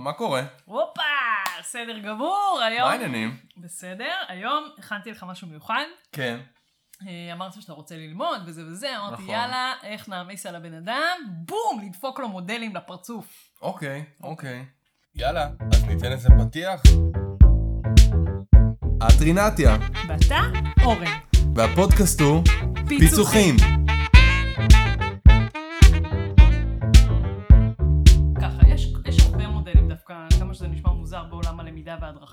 מה 0.00 0.12
קורה? 0.12 0.42
הופה, 0.64 1.02
בסדר 1.60 1.98
גמור, 1.98 2.60
היום... 2.66 2.82
מה 2.82 2.92
העניינים? 2.92 3.36
בסדר, 3.56 4.14
היום 4.28 4.64
הכנתי 4.78 5.10
לך 5.10 5.24
משהו 5.28 5.48
מיוחד. 5.48 5.84
כן. 6.12 6.40
אה, 7.08 7.32
אמרת 7.32 7.52
שאתה 7.60 7.72
רוצה 7.72 7.96
ללמוד 7.96 8.40
וזה 8.46 8.66
וזה, 8.66 8.98
אמרתי 8.98 9.22
נכון. 9.22 9.34
יאללה, 9.34 9.74
איך 9.82 10.08
נעמיס 10.08 10.46
על 10.46 10.56
הבן 10.56 10.74
אדם, 10.74 11.18
בום, 11.28 11.82
לדפוק 11.86 12.20
לו 12.20 12.28
מודלים 12.28 12.76
לפרצוף. 12.76 13.50
אוקיי, 13.62 14.04
אוקיי. 14.22 14.64
יאללה, 15.14 15.48
אז 15.72 15.84
ניתן 15.84 16.12
איזה 16.12 16.28
פתיח. 16.38 16.82
את 19.08 19.20
רינתיה, 19.20 19.76
ואתה, 20.08 20.40
אורן. 20.84 21.18
והפודקאסט 21.54 22.20
הוא 22.20 22.42
פיצוחים. 22.88 23.56
ככה, 23.58 23.79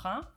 וההדרכה. 0.07 0.29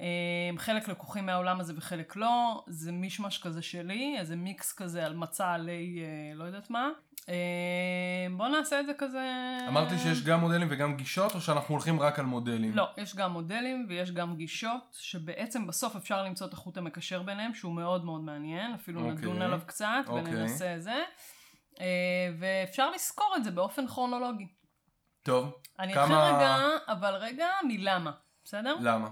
אה, 0.00 0.50
חלק 0.58 0.88
לקוחים 0.88 1.26
מהעולם 1.26 1.60
הזה 1.60 1.72
וחלק 1.76 2.16
לא, 2.16 2.64
זה 2.66 2.92
מישמש 2.92 3.38
כזה 3.38 3.62
שלי, 3.62 4.16
איזה 4.18 4.36
מיקס 4.36 4.72
כזה 4.72 5.06
על 5.06 5.14
מצע 5.14 5.52
עלי 5.52 6.02
אה, 6.04 6.34
לא 6.34 6.44
יודעת 6.44 6.70
מה. 6.70 6.88
אה, 7.28 8.26
בוא 8.36 8.48
נעשה 8.48 8.80
את 8.80 8.86
זה 8.86 8.92
כזה... 8.98 9.56
אמרתי 9.68 9.98
שיש 9.98 10.24
גם 10.24 10.40
מודלים 10.40 10.68
וגם 10.70 10.96
גישות, 10.96 11.34
או 11.34 11.40
שאנחנו 11.40 11.74
הולכים 11.74 12.00
רק 12.00 12.18
על 12.18 12.24
מודלים? 12.24 12.76
לא, 12.76 12.88
יש 12.96 13.16
גם 13.16 13.32
מודלים 13.32 13.86
ויש 13.88 14.10
גם 14.10 14.36
גישות, 14.36 14.96
שבעצם 15.00 15.66
בסוף 15.66 15.96
אפשר 15.96 16.22
למצוא 16.22 16.46
את 16.46 16.52
החוט 16.52 16.76
המקשר 16.76 17.22
ביניהם, 17.22 17.54
שהוא 17.54 17.72
מאוד 17.72 18.04
מאוד 18.04 18.20
מעניין, 18.20 18.74
אפילו 18.74 19.00
אוקיי. 19.00 19.12
נדון 19.14 19.42
עליו 19.42 19.60
קצת 19.66 19.86
אוקיי. 20.06 20.34
וננסה 20.36 20.74
זה. 20.78 21.02
אה, 21.80 21.86
ואפשר 22.38 22.90
לזכור 22.90 23.34
את 23.36 23.44
זה 23.44 23.50
באופן 23.50 23.86
כרונולוגי. 23.86 24.46
טוב, 25.22 25.54
אני 25.78 25.94
כמה- 25.94 26.04
אתחיל 26.04 26.36
רגע, 26.36 26.56
אבל 26.88 27.14
רגע 27.14 27.46
מלמה, 27.68 28.10
בסדר? 28.50 28.76
למה? 28.80 29.08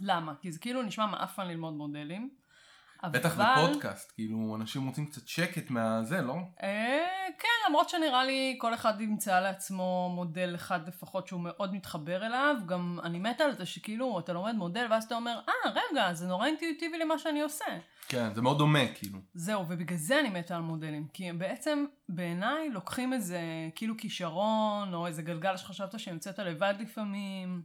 למה? 0.00 0.34
כי 0.40 0.52
זה 0.52 0.58
כאילו 0.58 0.82
נשמע 0.82 1.06
מעפן 1.06 1.46
ללמוד 1.48 1.74
מודלים. 1.74 2.30
בטח 3.04 3.34
אבל- 3.38 3.64
בפודקאסט, 3.68 4.12
כאילו, 4.14 4.56
אנשים 4.56 4.86
רוצים 4.86 5.06
קצת 5.06 5.28
שקט 5.28 5.70
מהזה, 5.70 6.20
לא? 6.22 6.34
אה, 6.62 7.06
כן, 7.38 7.68
למרות 7.68 7.88
שנראה 7.88 8.24
לי 8.24 8.56
כל 8.60 8.74
אחד 8.74 9.00
ימצא 9.00 9.40
לעצמו 9.40 10.12
מודל 10.14 10.54
אחד 10.54 10.88
לפחות 10.88 11.26
שהוא 11.28 11.40
מאוד 11.40 11.74
מתחבר 11.74 12.26
אליו. 12.26 12.56
גם 12.66 12.98
אני 13.02 13.18
מתה 13.18 13.44
על 13.44 13.54
זה 13.54 13.66
שכאילו 13.66 14.18
אתה 14.18 14.32
לומד 14.32 14.54
מודל 14.54 14.86
ואז 14.90 15.04
אתה 15.04 15.14
אומר, 15.14 15.40
אה, 15.48 15.70
רגע, 15.70 16.12
זה 16.14 16.26
נורא 16.26 16.46
אינטואיטיבי 16.46 16.98
למה 16.98 17.18
שאני 17.18 17.40
עושה. 17.40 17.64
כן, 18.08 18.34
זה 18.34 18.42
מאוד 18.42 18.58
דומה, 18.58 18.86
כאילו. 18.94 19.18
זהו, 19.34 19.64
ובגלל 19.68 19.98
זה 19.98 20.20
אני 20.20 20.28
מתה 20.28 20.56
על 20.56 20.62
מודלים. 20.62 21.08
כי 21.12 21.24
הם 21.28 21.38
בעצם, 21.38 21.84
בעיניי, 22.08 22.70
לוקחים 22.70 23.12
איזה 23.12 23.40
כאילו 23.74 23.94
כישרון, 23.98 24.94
או 24.94 25.06
איזה 25.06 25.22
גלגל 25.22 25.56
שחשבת 25.56 26.00
שהמצאת 26.00 26.38
לבד 26.38 26.74
לפעמים, 26.78 27.62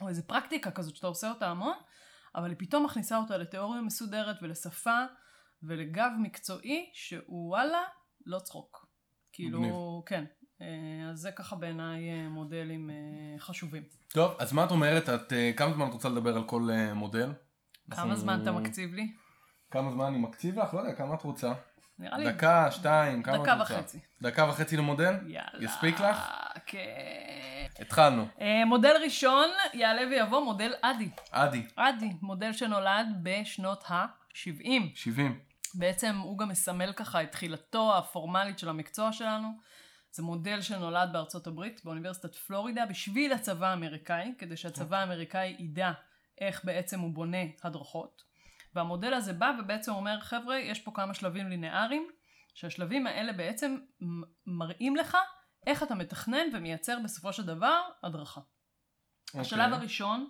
או 0.00 0.08
איזה 0.08 0.22
פרקטיקה 0.22 0.70
כזאת 0.70 0.96
שאתה 0.96 1.06
עושה 1.06 1.30
אותה 1.30 1.48
המון, 1.50 1.74
אבל 2.34 2.48
היא 2.48 2.56
פתאום 2.58 2.84
מכניסה 2.84 3.16
אותה 3.16 3.36
לתיאוריה 3.36 3.82
מסודרת 3.82 4.36
ולשפה 4.42 4.98
ולגב 5.62 6.10
מקצועי 6.22 6.90
שהוא 6.92 7.48
וואלה, 7.48 7.82
לא 8.26 8.38
צחוק. 8.38 8.86
כאילו, 9.32 9.60
מגניב. 9.60 9.74
כן. 10.06 10.24
אה, 10.62 11.10
אז 11.10 11.18
זה 11.18 11.32
ככה 11.32 11.56
בעיניי 11.56 12.10
אה, 12.10 12.28
מודלים 12.28 12.90
אה, 12.90 12.94
חשובים. 13.38 13.82
טוב, 14.08 14.32
אז 14.38 14.52
מה 14.52 14.64
את 14.64 14.70
אומרת? 14.70 15.08
את, 15.08 15.32
כמה 15.56 15.72
זמן 15.74 15.88
את 15.88 15.92
רוצה 15.92 16.08
לדבר 16.08 16.36
על 16.36 16.44
כל 16.48 16.62
מודל? 16.94 17.32
כמה 17.90 18.02
אנחנו- 18.02 18.16
זמן 18.16 18.42
אתה 18.42 18.52
מקציב 18.52 18.94
לי? 18.94 19.12
כמה 19.70 19.92
זמן 19.92 20.04
אני 20.04 20.18
מקציב 20.18 20.58
לך? 20.58 20.74
לא 20.74 20.78
יודע, 20.80 20.94
כמה 20.94 21.14
את 21.14 21.22
רוצה? 21.22 21.52
נראה 21.98 22.18
לי 22.18 22.32
דקה, 22.32 22.70
שתיים, 22.70 23.22
כמה 23.22 23.38
דקה? 23.38 23.58
וחצי. 23.60 23.98
דקה 24.22 24.48
וחצי 24.48 24.76
למודל? 24.76 25.14
יאללה. 25.26 25.64
יספיק 25.64 26.00
לך? 26.00 26.30
כן. 26.66 26.78
התחלנו. 27.80 28.28
אה, 28.40 28.64
מודל 28.64 28.96
ראשון 29.04 29.48
יעלה 29.74 30.02
ויבוא 30.10 30.44
מודל 30.44 30.72
אדי. 30.82 31.10
עדי, 31.30 31.62
אדי, 31.76 32.12
מודל 32.22 32.52
שנולד 32.52 33.06
בשנות 33.22 33.84
ה-70. 33.90 34.70
70. 34.94 35.40
בעצם 35.74 36.16
הוא 36.22 36.38
גם 36.38 36.48
מסמל 36.48 36.92
ככה 36.92 37.22
את 37.22 37.32
תחילתו 37.32 37.96
הפורמלית 37.96 38.58
של 38.58 38.68
המקצוע 38.68 39.12
שלנו. 39.12 39.48
זה 40.12 40.22
מודל 40.22 40.60
שנולד 40.60 41.08
בארצות 41.12 41.46
הברית, 41.46 41.80
באוניברסיטת 41.84 42.34
פלורידה, 42.34 42.86
בשביל 42.86 43.32
הצבא 43.32 43.66
האמריקאי, 43.66 44.32
כדי 44.38 44.56
שהצבא 44.56 44.96
האמריקאי 44.96 45.56
ידע 45.58 45.92
איך 46.40 46.64
בעצם 46.64 47.00
הוא 47.00 47.10
בונה 47.10 47.42
הדרכות. 47.62 48.22
והמודל 48.76 49.14
הזה 49.14 49.32
בא 49.32 49.52
ובעצם 49.58 49.92
אומר, 49.92 50.20
חבר'ה, 50.20 50.56
יש 50.58 50.80
פה 50.80 50.90
כמה 50.94 51.14
שלבים 51.14 51.48
לינאריים, 51.48 52.08
שהשלבים 52.54 53.06
האלה 53.06 53.32
בעצם 53.32 53.76
מראים 54.46 54.96
לך 54.96 55.16
איך 55.66 55.82
אתה 55.82 55.94
מתכנן 55.94 56.46
ומייצר 56.52 56.98
בסופו 57.04 57.32
של 57.32 57.46
דבר 57.46 57.80
הדרכה. 58.02 58.40
השלב 59.34 59.64
אוקיי. 59.64 59.78
הראשון 59.78 60.28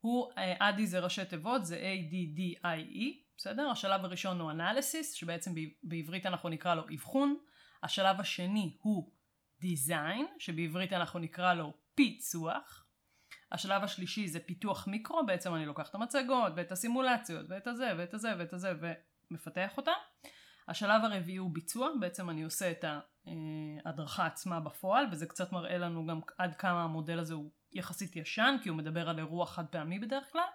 הוא, 0.00 0.32
אה, 0.38 0.68
אדי 0.68 0.86
זה 0.86 1.00
ראשי 1.00 1.24
תיבות, 1.24 1.64
זה 1.64 1.76
A-D-D-I-E, 1.76 3.02
בסדר? 3.36 3.68
השלב 3.70 4.04
הראשון 4.04 4.40
הוא 4.40 4.50
אנליסיס, 4.50 5.12
שבעצם 5.12 5.54
בעברית 5.82 6.26
אנחנו 6.26 6.48
נקרא 6.48 6.74
לו 6.74 6.82
אבחון. 6.94 7.36
השלב 7.82 8.20
השני 8.20 8.76
הוא 8.82 9.12
דיזיין, 9.60 10.26
שבעברית 10.38 10.92
אנחנו 10.92 11.18
נקרא 11.18 11.54
לו 11.54 11.72
פיצוח. 11.94 12.79
השלב 13.52 13.84
השלישי 13.84 14.28
זה 14.28 14.40
פיתוח 14.40 14.86
מיקרו, 14.86 15.26
בעצם 15.26 15.54
אני 15.54 15.66
לוקח 15.66 15.88
את 15.88 15.94
המצגות 15.94 16.52
ואת 16.56 16.72
הסימולציות 16.72 17.46
ואת 17.48 17.66
הזה 17.66 17.92
ואת 17.98 18.14
הזה 18.14 18.32
ואת 18.38 18.52
הזה 18.52 18.72
ומפתח 19.30 19.76
אותם. 19.76 19.92
השלב 20.68 21.04
הרביעי 21.04 21.36
הוא 21.36 21.50
ביצוע, 21.54 21.88
בעצם 22.00 22.30
אני 22.30 22.42
עושה 22.42 22.70
את 22.70 22.84
ההדרכה 23.84 24.26
עצמה 24.26 24.60
בפועל, 24.60 25.06
וזה 25.10 25.26
קצת 25.26 25.52
מראה 25.52 25.78
לנו 25.78 26.06
גם 26.06 26.20
עד 26.38 26.54
כמה 26.54 26.82
המודל 26.82 27.18
הזה 27.18 27.34
הוא 27.34 27.50
יחסית 27.72 28.16
ישן, 28.16 28.56
כי 28.62 28.68
הוא 28.68 28.78
מדבר 28.78 29.08
על 29.08 29.18
אירוע 29.18 29.46
חד 29.46 29.66
פעמי 29.66 29.98
בדרך 29.98 30.32
כלל, 30.32 30.48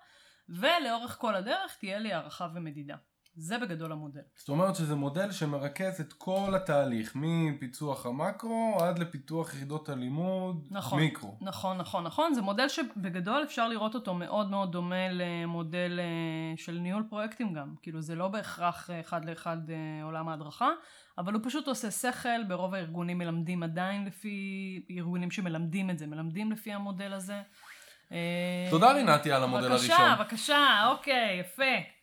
ולאורך 0.49 1.17
כל 1.19 1.35
הדרך 1.35 1.77
תהיה 1.79 1.99
לי 1.99 2.13
הערכה 2.13 2.47
ומדידה. 2.53 2.95
זה 3.37 3.57
בגדול 3.57 3.91
המודל. 3.91 4.21
זאת 4.35 4.49
אומרת 4.49 4.75
שזה 4.75 4.95
מודל 4.95 5.31
שמרכז 5.31 6.01
את 6.01 6.13
כל 6.13 6.53
התהליך, 6.55 7.11
מפיצוח 7.15 8.05
המקרו 8.05 8.77
עד 8.81 8.99
לפיתוח 8.99 9.53
יחידות 9.53 9.89
הלימוד, 9.89 10.67
נכון. 10.71 10.99
מיקרו. 10.99 11.37
נכון, 11.41 11.77
נכון, 11.77 12.03
נכון. 12.03 12.33
זה 12.33 12.41
מודל 12.41 12.69
שבגדול 12.69 13.43
אפשר 13.43 13.67
לראות 13.67 13.95
אותו 13.95 14.13
מאוד 14.13 14.49
מאוד 14.49 14.71
דומה 14.71 15.09
למודל 15.11 15.99
אה, 15.99 16.57
של 16.57 16.71
ניהול 16.71 17.03
פרויקטים 17.09 17.53
גם. 17.53 17.75
כאילו 17.81 18.01
זה 18.01 18.15
לא 18.15 18.27
בהכרח 18.27 18.89
אה, 18.89 18.99
אחד 18.99 19.25
לאחד 19.25 19.57
אה, 19.69 20.03
עולם 20.03 20.29
ההדרכה, 20.29 20.69
אבל 21.17 21.33
הוא 21.33 21.41
פשוט 21.43 21.67
עושה 21.67 21.91
שכל, 21.91 22.43
ברוב 22.47 22.73
הארגונים 22.73 23.17
מלמדים 23.17 23.63
עדיין 23.63 24.05
לפי, 24.05 24.85
ארגונים 24.97 25.31
שמלמדים 25.31 25.89
את 25.89 25.99
זה, 25.99 26.07
מלמדים 26.07 26.51
לפי 26.51 26.73
המודל 26.73 27.13
הזה. 27.13 27.41
תודה 28.69 28.91
רינתי 28.91 29.31
על 29.31 29.43
המודל 29.43 29.69
בבקשה, 29.69 29.97
הראשון. 29.97 30.19
בבקשה, 30.19 30.87
אוקיי, 30.91 31.39
יפה. 31.39 31.94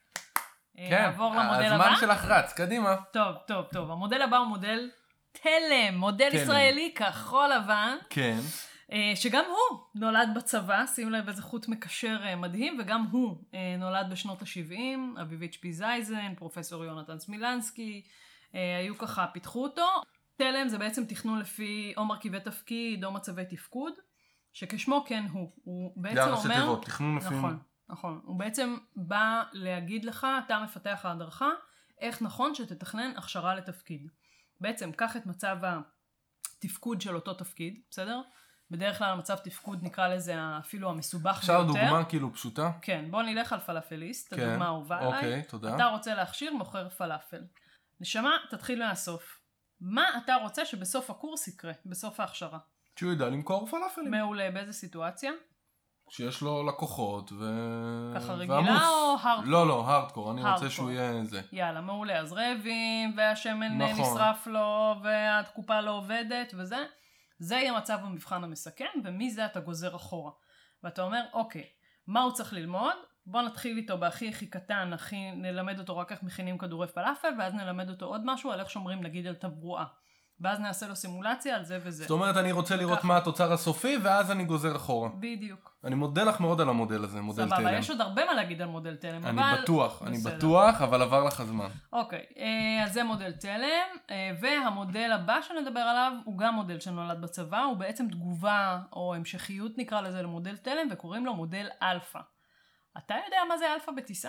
אה, 0.78 0.86
כן, 0.88 1.02
נעבור 1.02 1.34
למודל 1.34 1.72
הבא. 1.72 1.84
הזמן 1.84 1.96
שלך 2.00 2.24
רץ, 2.24 2.52
קדימה. 2.52 2.96
טוב, 3.12 3.36
טוב, 3.46 3.66
טוב. 3.72 3.90
המודל 3.90 4.22
הבא 4.22 4.36
הוא 4.36 4.46
מודל 4.46 4.90
תלם, 5.32 5.94
מודל 5.94 6.30
תלם. 6.30 6.42
ישראלי 6.42 6.94
כחול 6.94 7.48
לבן. 7.48 7.96
כן. 8.10 8.38
אה, 8.92 9.12
שגם 9.14 9.44
הוא 9.48 9.80
נולד 9.94 10.28
בצבא, 10.36 10.86
שים 10.86 11.10
לב 11.10 11.28
איזה 11.28 11.42
חוט 11.42 11.68
מקשר 11.68 12.18
אה, 12.24 12.36
מדהים, 12.36 12.78
וגם 12.80 13.06
הוא 13.10 13.36
נולד 13.78 14.06
בשנות 14.10 14.42
ה-70, 14.42 15.20
אביבית 15.20 15.52
שפי 15.52 15.72
זייזן, 15.72 16.34
פרופסור 16.36 16.84
יונתן 16.84 17.18
סמילנסקי, 17.18 18.02
היו 18.52 18.98
ככה, 18.98 19.26
פיתחו 19.32 19.62
אותו. 19.62 19.86
תלם 20.36 20.68
זה 20.68 20.78
בעצם 20.78 21.04
תכנון 21.04 21.38
לפי 21.38 21.94
או 21.96 22.04
מרכיבי 22.04 22.40
תפקיד 22.40 23.04
או 23.04 23.12
מצבי 23.12 23.44
תפקוד, 23.44 23.92
שכשמו 24.52 25.04
כן 25.06 25.24
הוא. 25.32 25.52
הוא 25.64 25.92
בעצם 25.96 26.14
זה 26.14 26.22
אומר... 26.22 26.34
הראשי 26.34 26.60
תיבות, 26.60 26.84
תכנון 26.84 27.16
לפי... 27.16 27.34
נכון, 27.34 27.58
נכון. 27.88 28.20
הוא 28.25 28.38
בעצם 28.38 28.76
בא 28.97 29.43
להגיד 29.53 30.04
לך, 30.04 30.26
אתה 30.47 30.59
מפתח 30.65 31.00
ההדרכה, 31.04 31.50
איך 31.98 32.22
נכון 32.22 32.54
שתתכנן 32.54 33.12
הכשרה 33.16 33.54
לתפקיד. 33.54 34.09
בעצם, 34.60 34.93
קח 34.93 35.16
את 35.16 35.26
מצב 35.26 35.56
התפקוד 36.59 37.00
של 37.00 37.15
אותו 37.15 37.34
תפקיד, 37.34 37.78
בסדר? 37.91 38.20
בדרך 38.70 38.98
כלל 38.98 39.10
המצב 39.10 39.37
תפקוד 39.37 39.82
נקרא 39.82 40.09
לזה 40.09 40.34
אפילו 40.59 40.91
המסובך 40.91 41.37
עכשיו 41.37 41.64
ביותר. 41.64 41.81
דוגמה 41.81 42.05
כאילו 42.05 42.32
פשוטה. 42.34 42.70
כן, 42.82 43.05
בוא 43.11 43.23
נלך 43.23 43.52
על 43.52 43.61
פלאפליסט, 43.61 44.35
כן, 44.35 44.40
הדוגמה 44.40 44.64
האהובה 44.64 44.99
עליי. 44.99 45.14
אוקיי, 45.14 45.43
תודה. 45.43 45.76
אתה 45.76 45.85
רוצה 45.85 46.14
להכשיר 46.14 46.55
מוכר 46.55 46.88
פלאפל. 46.88 47.43
נשמה, 48.00 48.37
תתחיל 48.50 48.87
מהסוף. 48.87 49.38
מה 49.81 50.05
אתה 50.25 50.35
רוצה 50.35 50.67
שבסוף 50.67 51.11
הקורס 51.11 51.49
יקרה, 51.49 51.73
בסוף 51.87 52.20
ההכשרה? 52.20 52.58
שהוא 52.96 53.12
ידע 53.12 53.28
למכור 53.28 53.67
פלאפלים. 53.67 54.11
מעולה, 54.11 54.50
באיזה 54.50 54.73
סיטואציה? 54.73 55.32
שיש 56.12 56.41
לו 56.41 56.67
לקוחות 56.69 57.32
ו... 57.32 57.44
ככה 58.14 58.32
ועמוס. 58.32 58.41
רגילה 58.41 58.88
או 58.88 59.17
הארדקור? 59.23 59.50
לא, 59.50 59.69
לא, 59.69 59.85
הארדקור, 59.87 60.31
אני 60.31 60.41
רוצה 60.41 60.49
הארדקור. 60.49 60.69
שהוא 60.69 60.91
יהיה 60.91 61.25
זה. 61.25 61.41
יאללה, 61.53 61.81
מעולה. 61.81 62.19
אז 62.19 62.32
רעבים, 62.32 63.14
והשמן 63.17 63.82
נכון. 63.82 64.00
נשרף 64.00 64.47
לו, 64.47 64.94
והקופה 65.03 65.81
לא 65.81 65.91
עובדת, 65.91 66.55
וזה. 66.59 66.85
זה 67.38 67.55
יהיה 67.55 67.76
מצב 67.76 67.99
המבחן 68.03 68.44
המסכם, 68.44 68.85
ומזה 69.05 69.47
אתה 69.47 69.61
גוזר 69.61 69.97
אחורה. 69.97 70.31
ואתה 70.85 71.03
אומר, 71.03 71.25
אוקיי, 71.32 71.64
מה 72.06 72.23
הוא 72.23 72.32
צריך 72.32 72.53
ללמוד? 72.53 72.94
בוא 73.26 73.43
נתחיל 73.43 73.76
איתו 73.76 73.99
בהכי 73.99 74.29
הכי 74.29 74.47
קטן, 74.47 74.93
הכי, 74.93 75.31
נלמד 75.31 75.79
אותו 75.79 75.97
רק 75.97 76.12
איך 76.12 76.23
מכינים 76.23 76.59
כדורי 76.59 76.88
פלאפל, 76.88 77.29
ואז 77.38 77.55
נלמד 77.55 77.91
אותו 77.91 78.06
עוד 78.06 78.23
משהו 78.25 78.50
על 78.53 78.61
איך 78.61 78.70
שומרים 78.70 79.03
נגיד 79.03 79.26
על 79.26 79.35
תברואה. 79.35 79.85
ואז 80.42 80.60
נעשה 80.60 80.88
לו 80.88 80.96
סימולציה 80.96 81.56
על 81.56 81.64
זה 81.64 81.78
וזה. 81.82 82.02
זאת 82.02 82.10
אומרת, 82.10 82.36
אני 82.36 82.52
רוצה 82.52 82.76
לראות 82.76 82.98
ככה. 82.98 83.08
מה 83.08 83.16
התוצר 83.16 83.52
הסופי, 83.52 83.96
ואז 84.02 84.30
אני 84.30 84.44
גוזר 84.44 84.76
אחורה. 84.76 85.08
בדיוק. 85.20 85.76
אני 85.84 85.94
מודה 85.94 86.24
לך 86.24 86.40
מאוד 86.40 86.60
על 86.60 86.68
המודל 86.68 87.04
הזה, 87.04 87.20
מודל 87.20 87.46
סבבה, 87.46 87.56
תלם. 87.56 87.78
יש 87.78 87.90
עוד 87.90 88.00
הרבה 88.00 88.24
מה 88.24 88.34
להגיד 88.34 88.62
על 88.62 88.68
מודל 88.68 88.96
תלם, 88.96 89.26
אני 89.26 89.40
אבל... 89.40 89.62
בטוח, 89.62 90.02
אני 90.02 90.16
בסדר. 90.18 90.36
בטוח, 90.36 90.82
אבל 90.82 91.02
עבר 91.02 91.24
לך 91.24 91.40
הזמן. 91.40 91.68
אוקיי, 91.92 92.24
אה, 92.36 92.84
אז 92.84 92.92
זה 92.92 93.04
מודל 93.04 93.32
תלם, 93.32 93.96
אה, 94.10 94.30
והמודל 94.40 95.12
הבא 95.12 95.42
שנדבר 95.42 95.80
עליו 95.80 96.12
הוא 96.24 96.38
גם 96.38 96.54
מודל 96.54 96.80
שנולד 96.80 97.20
בצבא, 97.20 97.60
הוא 97.60 97.76
בעצם 97.76 98.08
תגובה 98.08 98.78
או 98.92 99.14
המשכיות 99.14 99.78
נקרא 99.78 100.00
לזה 100.00 100.22
למודל 100.22 100.56
תלם, 100.56 100.88
וקוראים 100.90 101.26
לו 101.26 101.34
מודל 101.34 101.68
אלפא. 101.82 102.20
אתה 102.98 103.14
יודע 103.26 103.38
מה 103.48 103.58
זה 103.58 103.72
אלפא 103.74 103.92
בטיסה? 103.92 104.28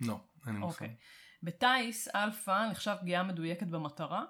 לא, 0.00 0.18
אין 0.46 0.54
לי 0.54 0.60
מושג. 0.60 0.74
אוקיי. 0.74 0.96
בטיס 1.42 2.08
אלפא 2.14 2.68
נחשב 2.70 2.94
פגיעה 3.00 3.22
מדויקת 3.22 3.66
במטרה, 3.66 4.24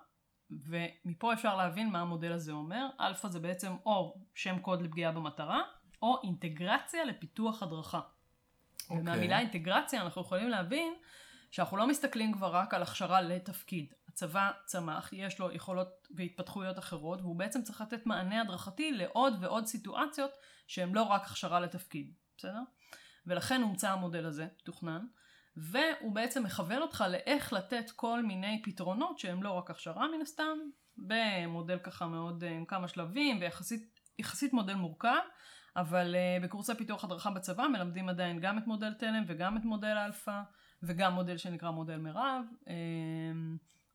ומפה 0.50 1.32
אפשר 1.32 1.56
להבין 1.56 1.90
מה 1.90 2.00
המודל 2.00 2.32
הזה 2.32 2.52
אומר. 2.52 2.86
אלפא 3.00 3.28
זה 3.28 3.40
בעצם 3.40 3.72
או 3.86 4.20
שם 4.34 4.58
קוד 4.58 4.82
לפגיעה 4.82 5.12
במטרה, 5.12 5.62
או 6.02 6.20
אינטגרציה 6.22 7.04
לפיתוח 7.04 7.62
הדרכה. 7.62 8.00
אוקיי. 8.84 9.00
ומהמילה 9.00 9.38
אינטגרציה 9.38 10.02
אנחנו 10.02 10.20
יכולים 10.20 10.48
להבין 10.48 10.94
שאנחנו 11.50 11.76
לא 11.76 11.86
מסתכלים 11.86 12.32
כבר 12.32 12.56
רק 12.56 12.74
על 12.74 12.82
הכשרה 12.82 13.20
לתפקיד. 13.20 13.94
הצבא 14.08 14.50
צמח, 14.64 15.12
יש 15.12 15.38
לו 15.38 15.52
יכולות 15.52 16.08
והתפתחויות 16.16 16.78
אחרות, 16.78 17.20
והוא 17.20 17.36
בעצם 17.36 17.62
צריך 17.62 17.80
לתת 17.80 18.06
מענה 18.06 18.40
הדרכתי 18.40 18.92
לעוד 18.92 19.34
ועוד 19.40 19.66
סיטואציות 19.66 20.30
שהן 20.66 20.92
לא 20.92 21.02
רק 21.02 21.22
הכשרה 21.22 21.60
לתפקיד, 21.60 22.12
בסדר? 22.36 22.60
ולכן 23.26 23.62
הומצא 23.62 23.90
המודל 23.90 24.26
הזה, 24.26 24.46
תוכנן, 24.64 25.06
והוא 25.56 26.12
בעצם 26.14 26.42
מכוון 26.42 26.82
אותך 26.82 27.04
לאיך 27.10 27.52
לתת 27.52 27.90
כל 27.96 28.22
מיני 28.22 28.62
פתרונות 28.64 29.18
שהם 29.18 29.42
לא 29.42 29.50
רק 29.52 29.70
הכשרה 29.70 30.08
מן 30.08 30.22
הסתם, 30.22 30.58
במודל 30.96 31.78
ככה 31.78 32.06
מאוד 32.06 32.44
אה, 32.44 32.50
עם 32.50 32.64
כמה 32.64 32.88
שלבים, 32.88 33.38
ויחסית 33.40 34.00
יחסית 34.18 34.52
מודל 34.52 34.74
מורכב, 34.74 35.20
אבל 35.76 36.14
אה, 36.14 36.44
בקורסי 36.44 36.74
פיתוח 36.74 37.04
הדרכה 37.04 37.30
בצבא 37.30 37.66
מלמדים 37.68 38.08
עדיין 38.08 38.40
גם 38.40 38.58
את 38.58 38.66
מודל 38.66 38.94
תלם 38.94 39.24
וגם 39.26 39.56
את 39.56 39.64
מודל 39.64 39.96
אלפא, 40.06 40.40
וגם 40.82 41.12
מודל 41.12 41.36
שנקרא 41.36 41.70
מודל 41.70 41.96
מירב, 41.96 42.44
אמ, 42.64 42.68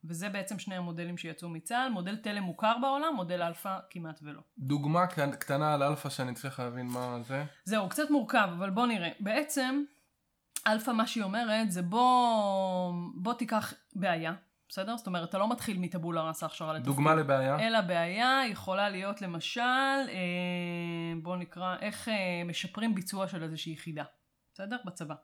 וזה 0.03 0.29
בעצם 0.29 0.59
שני 0.59 0.75
המודלים 0.75 1.17
שיצאו 1.17 1.49
מצה"ל. 1.49 1.89
מודל 1.91 2.15
תלם 2.17 2.43
מוכר 2.43 2.77
בעולם, 2.81 3.13
מודל 3.15 3.41
אלפא 3.41 3.77
כמעט 3.89 4.19
ולא. 4.23 4.41
דוגמה 4.57 5.07
קט- 5.07 5.35
קטנה 5.39 5.73
על 5.73 5.83
אלפא 5.83 6.09
שאני 6.09 6.33
צריך 6.33 6.59
להבין 6.59 6.87
מה 6.87 7.17
זה. 7.21 7.43
זהו, 7.63 7.89
קצת 7.89 8.09
מורכב, 8.09 8.49
אבל 8.57 8.69
בוא 8.69 8.85
נראה. 8.87 9.09
בעצם, 9.19 9.83
אלפא, 10.71 10.91
מה 10.91 11.07
שהיא 11.07 11.23
אומרת, 11.23 11.71
זה 11.71 11.81
בוא, 11.81 12.93
בוא 13.15 13.33
תיקח 13.33 13.73
בעיה, 13.95 14.33
בסדר? 14.69 14.97
זאת 14.97 15.07
אומרת, 15.07 15.29
אתה 15.29 15.37
לא 15.37 15.49
מתחיל 15.51 15.79
מטבולה 15.79 16.21
ראסה 16.21 16.45
הכשרה 16.45 16.73
לתפקיד. 16.73 16.85
דוגמה 16.85 17.15
לבעיה. 17.15 17.59
אלא 17.59 17.81
בעיה 17.81 18.41
יכולה 18.49 18.89
להיות 18.89 19.21
למשל, 19.21 19.61
אה, 19.61 21.13
בוא 21.23 21.37
נקרא, 21.37 21.75
איך 21.81 22.09
אה, 22.09 22.43
משפרים 22.45 22.95
ביצוע 22.95 23.27
של 23.27 23.43
איזושהי 23.43 23.73
יחידה, 23.73 24.03
בסדר? 24.53 24.77
בצבא. 24.85 25.15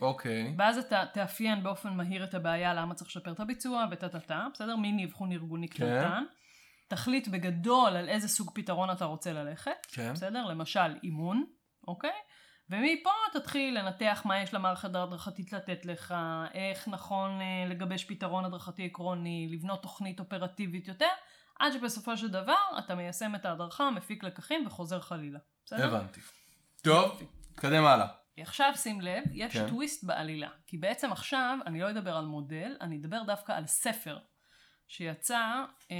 אוקיי. 0.00 0.54
ואז 0.58 0.78
אתה 0.78 1.04
תאפיין 1.12 1.62
באופן 1.62 1.92
מהיר 1.92 2.24
את 2.24 2.34
הבעיה 2.34 2.74
למה 2.74 2.94
צריך 2.94 3.10
לשפר 3.10 3.32
את 3.32 3.40
הביצוע 3.40 3.84
וטה 3.90 4.08
טה 4.08 4.20
טה, 4.20 4.46
בסדר? 4.54 4.76
מין 4.76 5.00
אבחון 5.00 5.32
ארגוני 5.32 5.68
כן. 5.68 5.74
קטנטן. 5.74 6.24
תחליט 6.88 7.28
בגדול 7.28 7.96
על 7.96 8.08
איזה 8.08 8.28
סוג 8.28 8.50
פתרון 8.54 8.90
אתה 8.90 9.04
רוצה 9.04 9.32
ללכת, 9.32 9.86
כן. 9.88 10.12
בסדר? 10.12 10.46
למשל 10.46 10.96
אימון, 11.02 11.44
אוקיי? 11.88 12.10
ומפה 12.70 13.10
תתחיל 13.32 13.78
לנתח 13.78 14.22
מה 14.24 14.42
יש 14.42 14.54
למערכת 14.54 14.94
ההדרכתית 14.94 15.52
לתת 15.52 15.86
לך, 15.86 16.14
איך 16.54 16.88
נכון 16.88 17.40
אה, 17.40 17.64
לגבש 17.68 18.04
פתרון 18.04 18.44
הדרכתי 18.44 18.84
עקרוני, 18.84 19.48
לבנות 19.50 19.82
תוכנית 19.82 20.20
אופרטיבית 20.20 20.88
יותר, 20.88 21.08
עד 21.60 21.72
שבסופו 21.72 22.16
של 22.16 22.28
דבר 22.28 22.78
אתה 22.78 22.94
מיישם 22.94 23.34
את 23.34 23.44
ההדרכה, 23.44 23.90
מפיק 23.90 24.24
לקחים 24.24 24.66
וחוזר 24.66 25.00
חלילה. 25.00 25.38
בסדר? 25.64 25.96
הבנתי. 25.96 26.20
טוב, 26.82 27.22
תקדם 27.54 27.84
הלאה. 27.84 28.06
עכשיו 28.40 28.72
שים 28.76 29.00
לב, 29.00 29.24
יש 29.32 29.52
כן. 29.52 29.68
טוויסט 29.68 30.04
בעלילה. 30.04 30.48
כי 30.66 30.76
בעצם 30.78 31.12
עכשיו 31.12 31.58
אני 31.66 31.80
לא 31.80 31.90
אדבר 31.90 32.16
על 32.16 32.24
מודל, 32.24 32.76
אני 32.80 32.96
אדבר 32.96 33.22
דווקא 33.22 33.52
על 33.52 33.66
ספר 33.66 34.18
שיצא 34.88 35.64
אה, 35.90 35.96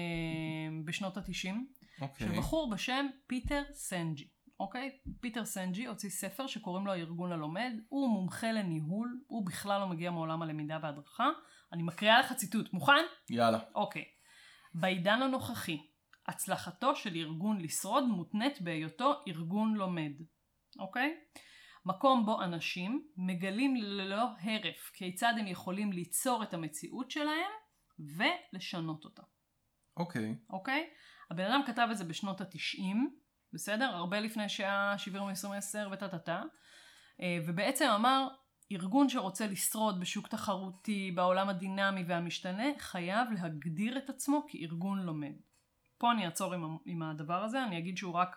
בשנות 0.85 1.17
התשעים, 1.17 1.67
אוקיי. 2.01 2.27
של 2.27 2.39
בחור 2.39 2.71
בשם 2.71 3.07
פיטר 3.27 3.63
סנג'י. 3.73 4.29
אוקיי? 4.61 4.99
פיטר 5.21 5.45
סנג'י 5.45 5.87
הוציא 5.87 6.11
ספר 6.11 6.47
שקוראים 6.47 6.87
לו 6.87 6.93
הארגון 6.93 7.33
הלומד, 7.33 7.73
הוא 7.89 8.09
מומחה 8.09 8.53
לניהול, 8.53 9.21
הוא 9.27 9.47
בכלל 9.47 9.81
לא 9.81 9.89
מגיע 9.89 10.11
מעולם 10.11 10.43
הלמידה 10.43 10.79
וההדרכה. 10.83 11.29
אני 11.73 11.83
מקריאה 11.83 12.21
לך 12.21 12.33
ציטוט, 12.33 12.73
מוכן? 12.73 13.05
יאללה. 13.31 13.59
אוקיי. 13.75 14.05
בעידן 14.75 15.23
הנוכחי, 15.23 15.87
הצלחתו 16.27 16.97
של 16.97 17.17
ארגון 17.17 17.61
לשרוד 17.61 18.05
מותנית 18.05 18.61
בהיותו 18.61 19.13
ארגון 19.29 19.75
לומד. 19.75 20.13
אוקיי? 20.79 21.21
מקום 21.87 22.27
בו 22.27 22.43
אנשים 22.43 23.09
מגלים 23.17 23.77
ללא 23.77 24.25
הרף 24.41 24.91
כיצד 24.95 25.35
הם 25.39 25.47
יכולים 25.47 25.93
ליצור 25.93 26.43
את 26.43 26.55
המציאות 26.55 27.11
שלהם 27.11 27.51
ולשנות 27.99 29.05
אותה. 29.05 29.23
אוקיי. 29.97 30.35
אוקיי? 30.51 30.91
הבן 31.31 31.45
אדם 31.45 31.61
כתב 31.67 31.89
את 31.91 31.97
זה 31.97 32.05
בשנות 32.05 32.41
התשעים, 32.41 33.17
בסדר? 33.53 33.85
הרבה 33.85 34.21
לפני 34.21 34.49
שהיה 34.49 34.95
שיבר 34.99 35.23
מ-2010 35.25 35.93
וטה 35.93 36.09
טה 36.09 36.19
טה. 36.19 36.43
אה, 37.21 37.39
ובעצם 37.47 37.89
אמר, 37.95 38.29
ארגון 38.73 39.09
שרוצה 39.09 39.47
לשרוד 39.47 40.01
בשוק 40.01 40.29
תחרותי, 40.29 41.13
בעולם 41.15 41.49
הדינמי 41.49 42.05
והמשתנה, 42.07 42.67
חייב 42.79 43.29
להגדיר 43.33 43.99
את 43.99 44.11
עצמו 44.11 44.47
כארגון 44.49 45.03
לומד. 45.03 45.35
פה 45.99 46.13
אני 46.13 46.27
אעצור 46.27 46.55
עם, 46.55 46.77
עם 46.87 47.03
הדבר 47.03 47.45
הזה, 47.45 47.65
אני 47.65 47.79
אגיד 47.79 47.97
שהוא 47.97 48.15
רק 48.15 48.37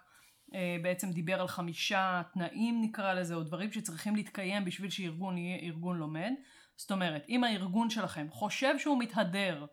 אה, 0.54 0.78
בעצם 0.81 1.12
דיבר 1.12 1.42
על 1.42 1.48
חמישה 1.48 2.22
תנאים 2.34 2.81
נקרא 2.81 3.13
לזה, 3.13 3.36
או 3.36 3.44
דברים 3.44 3.72
שצריכים 3.72 4.16
להתקיים 4.16 4.66
בשביל 4.66 4.90
שארגון 4.90 5.38
יהיה 5.38 5.60
ארגון 5.60 5.98
לומד. 5.98 6.31
זאת 6.75 6.92
אומרת, 6.92 7.25
אם 7.30 7.44
הארגון 7.44 7.90
שלכם 7.90 8.28
חושב 8.30 8.80
שהוא 8.80 9.00
מתהדר 9.00 9.66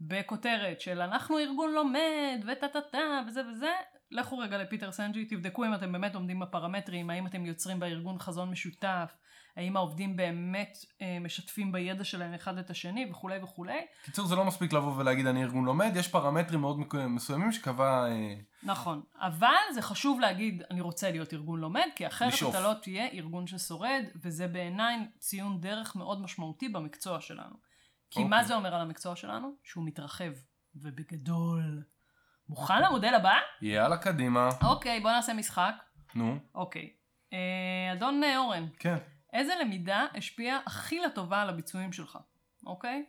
בכותרת 0.00 0.80
של 0.80 1.00
אנחנו 1.00 1.38
ארגון 1.38 1.72
לומד 1.72 2.44
וטה 2.46 2.68
טה 2.68 2.80
טה 2.80 3.22
וזה 3.26 3.40
וזה, 3.48 3.72
לכו 4.10 4.38
רגע 4.38 4.58
לפיטר 4.58 4.92
סנג'י, 4.92 5.24
תבדקו 5.24 5.64
אם 5.64 5.74
אתם 5.74 5.92
באמת 5.92 6.14
עומדים 6.14 6.40
בפרמטרים, 6.40 7.10
האם 7.10 7.26
אתם 7.26 7.46
יוצרים 7.46 7.80
בארגון 7.80 8.18
חזון 8.18 8.50
משותף, 8.50 9.16
האם 9.56 9.76
העובדים 9.76 10.16
באמת 10.16 10.78
אה, 11.02 11.18
משתפים 11.20 11.72
בידע 11.72 12.04
שלהם 12.04 12.34
אחד 12.34 12.58
את 12.58 12.70
השני 12.70 13.06
וכולי 13.10 13.38
וכולי. 13.42 13.86
קיצור, 14.04 14.26
זה 14.26 14.36
לא 14.36 14.44
מספיק 14.44 14.72
לבוא 14.72 14.96
ולהגיד 14.96 15.26
אני 15.26 15.42
ארגון 15.42 15.64
לומד, 15.64 15.92
יש 15.94 16.08
פרמטרים 16.08 16.60
מאוד 16.60 16.78
מסוימים 16.94 17.52
שקבע... 17.52 18.06
אה, 18.08 18.34
נכון, 18.62 19.02
אבל 19.16 19.74
זה 19.74 19.82
חשוב 19.82 20.20
להגיד 20.20 20.62
אני 20.70 20.80
רוצה 20.80 21.10
להיות 21.10 21.34
ארגון 21.34 21.60
לומד, 21.60 21.86
כי 21.96 22.06
אחרת 22.06 22.32
לשאוף. 22.32 22.54
אתה 22.54 22.64
לא 22.64 22.74
תהיה 22.82 23.06
ארגון 23.06 23.46
ששורד, 23.46 24.04
וזה 24.22 24.48
בעיניי 24.48 24.96
ציון 25.18 25.60
דרך 25.60 25.96
מאוד 25.96 26.22
משמעותי 26.22 26.68
במקצוע 26.68 27.20
שלנו. 27.20 27.56
כי 28.10 28.24
מה 28.24 28.36
אוקיי. 28.36 28.48
זה 28.48 28.54
אומר 28.54 28.74
על 28.74 28.80
המקצוע 28.80 29.16
שלנו? 29.16 29.52
שהוא 29.64 29.86
מתרחב, 29.86 30.32
ובגדול. 30.74 31.82
מוכן 32.50 32.82
למודל 32.82 33.14
הבא? 33.14 33.34
יאללה, 33.62 33.96
קדימה. 33.96 34.48
אוקיי, 34.62 35.00
בוא 35.00 35.10
נעשה 35.10 35.34
משחק. 35.34 35.74
נו. 36.14 36.38
אוקיי. 36.54 36.90
אה, 37.32 37.92
אדון 37.92 38.24
אה, 38.24 38.38
אורן. 38.38 38.66
כן. 38.78 38.96
איזה 39.32 39.52
למידה 39.60 40.06
השפיעה 40.14 40.58
הכי 40.66 41.00
לטובה 41.00 41.42
על 41.42 41.48
הביצועים 41.48 41.92
שלך, 41.92 42.18
אוקיי? 42.66 43.04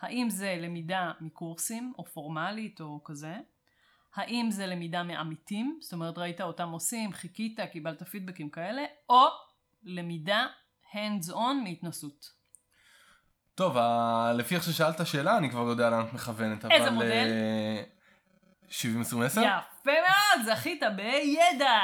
האם 0.00 0.30
זה 0.30 0.56
למידה 0.60 1.12
מקורסים, 1.20 1.92
או 1.98 2.04
פורמלית, 2.04 2.80
או 2.80 3.00
כזה? 3.04 3.36
האם 4.14 4.50
זה 4.50 4.66
למידה 4.66 5.02
מעמיתים, 5.02 5.78
זאת 5.82 5.92
אומרת 5.92 6.18
ראית 6.18 6.40
אותם 6.40 6.68
עושים, 6.68 7.12
חיכית, 7.12 7.60
קיבלת 7.72 8.02
פידבקים 8.02 8.50
כאלה, 8.50 8.82
או 9.08 9.26
למידה 9.82 10.46
hands 10.92 11.32
on 11.32 11.54
מהתנסות. 11.64 12.30
טוב, 13.54 13.76
ה... 13.76 14.32
לפי 14.34 14.54
איך 14.54 14.64
ששאלת 14.64 15.06
שאלה, 15.06 15.38
אני 15.38 15.50
כבר 15.50 15.68
יודע 15.68 15.90
לאן 15.90 16.06
את 16.06 16.12
מכוונת. 16.12 16.64
איזה 16.64 16.90
מודל? 16.90 17.10
אה, 17.10 17.82
70 18.68 19.00
20 19.00 19.22
10? 19.22 19.40
יפה 19.40 19.90
מאוד, 19.90 20.46
זכית 20.46 20.82
בידע. 20.96 21.80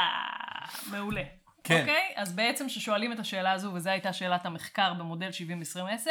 מעולה. 0.90 1.22
כן. 1.64 1.80
אוקיי? 1.80 2.12
אז 2.16 2.32
בעצם 2.32 2.66
כששואלים 2.66 3.12
את 3.12 3.18
השאלה 3.18 3.52
הזו, 3.52 3.70
וזו 3.74 3.90
הייתה 3.90 4.12
שאלת 4.12 4.46
המחקר 4.46 4.94
במודל 4.94 5.28
70-20-10, 6.04 6.08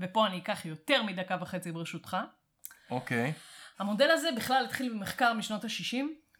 ופה 0.00 0.26
אני 0.26 0.38
אקח 0.38 0.64
יותר 0.64 1.02
מדקה 1.02 1.36
וחצי 1.40 1.72
ברשותך. 1.72 2.16
אוקיי. 2.90 3.32
המודל 3.78 4.10
הזה 4.10 4.28
בכלל 4.36 4.64
התחיל 4.64 4.92
במחקר 4.92 5.32
משנות 5.32 5.64
ה-60, 5.64 5.96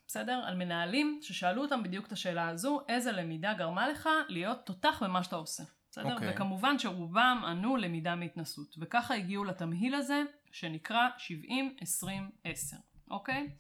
בסדר? 0.07 0.43
על 0.47 0.57
מנהלים 0.57 1.21
ששאלו 1.23 1.63
אותם 1.63 1.83
בדיוק 1.83 2.07
את 2.07 2.13
השאלה 2.13 2.49
הזו, 2.49 2.81
איזה 2.89 3.13
למידה 3.13 3.53
גרמה 3.53 3.89
לך 3.89 4.09
להיות 4.29 4.67
תותח 4.67 5.03
במה 5.03 5.23
שאתה 5.23 5.37
עושה. 5.37 5.63
בסדר? 5.91 6.17
Okay. 6.17 6.21
וכמובן 6.23 6.79
שרובם 6.79 7.43
ענו 7.47 7.77
למידה 7.77 8.15
מהתנסות. 8.15 8.75
וככה 8.79 9.15
הגיעו 9.15 9.45
לתמהיל 9.45 9.95
הזה, 9.95 10.23
שנקרא 10.53 11.09
70-20-10. 11.19 12.94
אוקיי? 13.11 13.51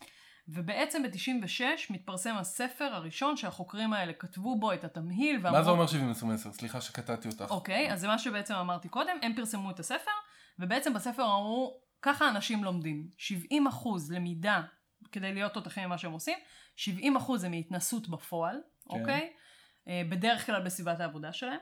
ובעצם 0.48 1.02
ב-96 1.02 1.62
מתפרסם 1.90 2.36
הספר 2.36 2.84
הראשון 2.84 3.36
שהחוקרים 3.36 3.92
האלה 3.92 4.12
כתבו 4.12 4.60
בו 4.60 4.72
את 4.72 4.84
התמהיל. 4.84 5.38
מה 5.38 5.62
זה 5.62 5.70
אומר 5.70 5.84
70-20-10? 5.84 5.88
סליחה 6.52 6.80
שקטעתי 6.80 7.28
אותך. 7.28 7.50
אוקיי, 7.50 7.92
אז 7.92 8.00
זה 8.00 8.06
מה 8.06 8.18
שבעצם 8.18 8.54
אמרתי 8.54 8.88
קודם, 8.88 9.16
הם 9.22 9.34
פרסמו 9.36 9.70
את 9.70 9.80
הספר, 9.80 10.10
ובעצם 10.58 10.94
בספר 10.94 11.24
אמרו 11.24 11.80
ככה 12.02 12.28
אנשים 12.28 12.64
לומדים. 12.64 13.08
70% 13.52 13.54
למידה 14.10 14.62
כדי 15.12 15.34
להיות 15.34 15.52
תותחים 15.52 15.84
ממה 15.84 15.98
שהם 15.98 16.12
עושים, 16.12 16.38
70% 16.76 17.36
זה 17.36 17.48
מהתנסות 17.48 18.08
בפועל, 18.08 18.56
כן. 18.56 18.98
אוקיי? 18.98 19.32
אה, 19.88 20.02
בדרך 20.10 20.46
כלל 20.46 20.64
בסביבת 20.64 21.00
העבודה 21.00 21.32
שלהם. 21.32 21.60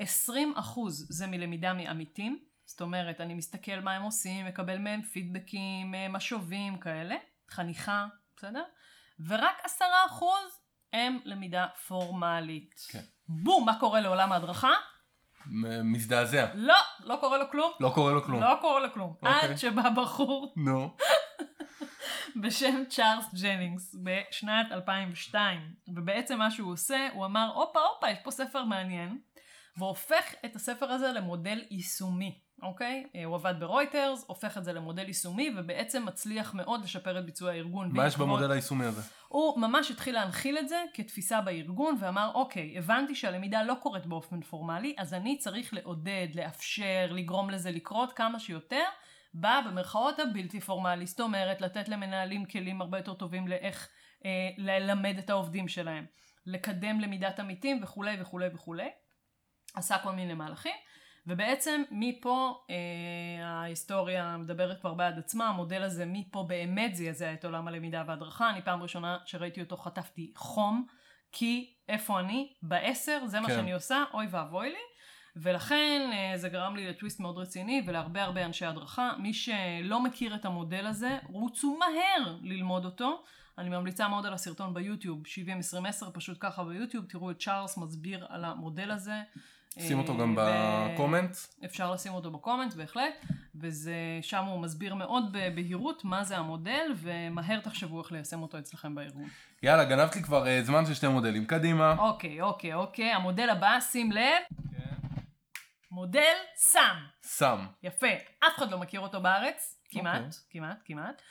20% 0.00 0.04
זה 0.88 1.26
מלמידה 1.26 1.72
מעמיתים, 1.72 2.44
זאת 2.66 2.80
אומרת, 2.80 3.20
אני 3.20 3.34
מסתכל 3.34 3.80
מה 3.80 3.92
הם 3.92 4.02
עושים, 4.02 4.46
מקבל 4.46 4.78
מהם 4.78 5.02
פידבקים, 5.02 5.94
אה, 5.94 6.08
משובים 6.08 6.78
כאלה, 6.78 7.16
חניכה, 7.50 8.06
בסדר? 8.36 8.62
ורק 9.26 9.56
10% 9.64 9.70
הם 10.92 11.18
למידה 11.24 11.66
פורמלית. 11.86 12.74
כן. 12.88 13.02
בום, 13.28 13.66
מה 13.66 13.80
קורה 13.80 14.00
לעולם 14.00 14.32
ההדרכה? 14.32 14.72
מזדעזע. 15.84 16.46
לא, 16.54 16.74
לא 17.00 17.16
קורה 17.20 17.38
לו 17.38 17.50
כלום. 17.50 17.72
לא 17.80 17.92
קורה 17.94 18.12
לו 18.12 18.22
כלום. 18.22 18.42
לא 18.42 18.58
קורה 18.60 18.80
לו 18.80 18.92
כלום. 18.92 19.14
אוקיי. 19.22 19.50
עד 19.50 19.56
שבא 19.56 19.90
בחור 19.96 20.54
נו. 20.56 20.96
בשם 22.42 22.84
צ'ארלס 22.88 23.34
ג'נינגס 23.42 23.96
בשנת 24.04 24.72
2002, 24.72 25.60
ובעצם 25.88 26.38
מה 26.38 26.50
שהוא 26.50 26.72
עושה, 26.72 27.08
הוא 27.12 27.24
אמר, 27.24 27.50
הופה 27.54 27.80
הופה, 27.80 28.10
יש 28.10 28.18
פה 28.24 28.30
ספר 28.30 28.64
מעניין, 28.64 29.18
והופך 29.76 30.34
את 30.44 30.56
הספר 30.56 30.86
הזה 30.86 31.12
למודל 31.12 31.62
יישומי, 31.70 32.43
אוקיי? 32.64 33.06
אה, 33.16 33.24
הוא 33.24 33.34
עבד 33.34 33.54
ברויטרס, 33.58 34.24
הופך 34.26 34.58
את 34.58 34.64
זה 34.64 34.72
למודל 34.72 35.06
יישומי, 35.06 35.50
ובעצם 35.56 36.04
מצליח 36.04 36.54
מאוד 36.54 36.84
לשפר 36.84 37.18
את 37.18 37.24
ביצוע 37.24 37.50
הארגון. 37.50 37.90
מה 37.92 38.06
יש 38.06 38.16
במודל 38.16 38.50
היישומי 38.50 38.84
הזה? 38.84 39.02
הוא 39.28 39.60
ממש 39.60 39.90
התחיל 39.90 40.14
להנחיל 40.14 40.58
את 40.58 40.68
זה 40.68 40.82
כתפיסה 40.94 41.40
בארגון 41.40 41.96
ואמר 42.00 42.30
אוקיי, 42.34 42.78
הבנתי 42.78 43.14
שהלמידה 43.14 43.62
לא 43.62 43.74
קורית 43.74 44.06
באופן 44.06 44.40
פורמלי, 44.40 44.94
אז 44.98 45.14
אני 45.14 45.38
צריך 45.38 45.74
לעודד, 45.74 46.28
לאפשר, 46.34 47.06
לגרום 47.10 47.50
לזה 47.50 47.70
לקרות 47.70 48.12
כמה 48.12 48.38
שיותר, 48.38 48.84
בא 49.34 49.60
במרכאות 49.66 50.18
הבלתי 50.18 50.60
פורמלי, 50.60 51.06
זאת 51.06 51.20
אומרת 51.20 51.60
לתת 51.60 51.88
למנהלים 51.88 52.44
כלים 52.44 52.80
הרבה 52.80 52.98
יותר 52.98 53.14
טובים 53.14 53.48
לאיך 53.48 53.88
אה, 54.24 54.30
ללמד 54.56 55.18
את 55.18 55.30
העובדים 55.30 55.68
שלהם, 55.68 56.06
לקדם 56.46 57.00
למידת 57.00 57.40
עמיתים 57.40 57.80
וכולי 57.82 58.16
וכולי 58.20 58.48
וכולי, 58.54 58.88
עשה 59.74 59.98
כל 59.98 60.12
מיני 60.12 60.34
מהלכים. 60.34 60.74
ובעצם 61.26 61.82
מפה 61.90 62.64
אה, 62.70 63.46
ההיסטוריה 63.46 64.36
מדברת 64.36 64.80
כבר 64.80 64.94
בעד 64.94 65.18
עצמה, 65.18 65.48
המודל 65.48 65.82
הזה 65.82 66.04
מפה 66.06 66.44
באמת 66.48 66.94
זעזע 66.94 67.32
את 67.32 67.44
עולם 67.44 67.68
הלמידה 67.68 68.04
וההדרכה. 68.06 68.50
אני 68.50 68.62
פעם 68.62 68.82
ראשונה 68.82 69.18
שראיתי 69.24 69.60
אותו 69.60 69.76
חטפתי 69.76 70.32
חום, 70.36 70.86
כי 71.32 71.74
איפה 71.88 72.20
אני? 72.20 72.52
בעשר, 72.62 73.26
זה 73.26 73.40
מה 73.40 73.48
כן. 73.48 73.54
שאני 73.54 73.72
עושה, 73.72 74.04
אוי 74.14 74.26
ואבוי 74.30 74.68
לי. 74.70 74.78
ולכן 75.36 76.10
אה, 76.12 76.38
זה 76.38 76.48
גרם 76.48 76.76
לי 76.76 76.88
לטוויסט 76.88 77.20
מאוד 77.20 77.38
רציני 77.38 77.82
ולהרבה 77.86 78.22
הרבה 78.22 78.46
אנשי 78.46 78.66
הדרכה. 78.66 79.12
מי 79.18 79.34
שלא 79.34 80.00
מכיר 80.00 80.34
את 80.34 80.44
המודל 80.44 80.86
הזה, 80.86 81.18
רוצו 81.28 81.78
מהר 81.78 82.36
ללמוד 82.42 82.84
אותו. 82.84 83.24
אני 83.58 83.68
ממליצה 83.68 84.08
מאוד 84.08 84.26
על 84.26 84.34
הסרטון 84.34 84.74
ביוטיוב, 84.74 85.22
70-20-10, 86.02 86.10
פשוט 86.12 86.36
ככה 86.40 86.64
ביוטיוב, 86.64 87.04
תראו 87.04 87.30
את 87.30 87.42
צ'ארלס 87.42 87.76
מסביר 87.76 88.26
על 88.28 88.44
המודל 88.44 88.90
הזה. 88.90 89.22
שים 89.80 89.98
אותו 89.98 90.12
אה, 90.12 90.18
גם 90.18 90.34
ו- 90.36 90.94
בקומנט. 90.94 91.36
אפשר 91.64 91.92
לשים 91.92 92.14
אותו 92.14 92.30
בקומנט 92.30 92.74
בהחלט, 92.74 93.14
וזה, 93.54 93.94
שם 94.22 94.44
הוא 94.44 94.60
מסביר 94.60 94.94
מאוד 94.94 95.24
בבהירות 95.32 96.04
מה 96.04 96.24
זה 96.24 96.36
המודל, 96.36 96.92
ומהר 96.96 97.60
תחשבו 97.60 98.02
איך 98.02 98.12
ליישם 98.12 98.42
אותו 98.42 98.58
אצלכם 98.58 98.94
בארגון. 98.94 99.28
יאללה, 99.62 99.84
גנבת 99.84 100.16
לי 100.16 100.22
כבר 100.22 100.46
אה, 100.46 100.62
זמן 100.62 100.86
של 100.86 100.94
שני 100.94 101.08
מודלים. 101.08 101.44
קדימה. 101.46 101.94
אוקיי, 101.98 102.40
אוקיי, 102.40 102.74
אוקיי, 102.74 103.12
המודל 103.12 103.50
הבא, 103.50 103.80
שים 103.80 104.12
לב, 104.12 104.42
מודל 105.90 106.34
סם. 106.56 106.96
סם. 107.22 107.66
יפה, 107.82 108.06
אף 108.38 108.58
אחד 108.58 108.70
לא 108.70 108.78
מכיר 108.78 109.00
אותו 109.00 109.20
בארץ, 109.20 109.78
כמעט, 109.88 110.16
אוקיי. 110.16 110.30
כמעט, 110.50 110.78
כמעט. 110.84 111.22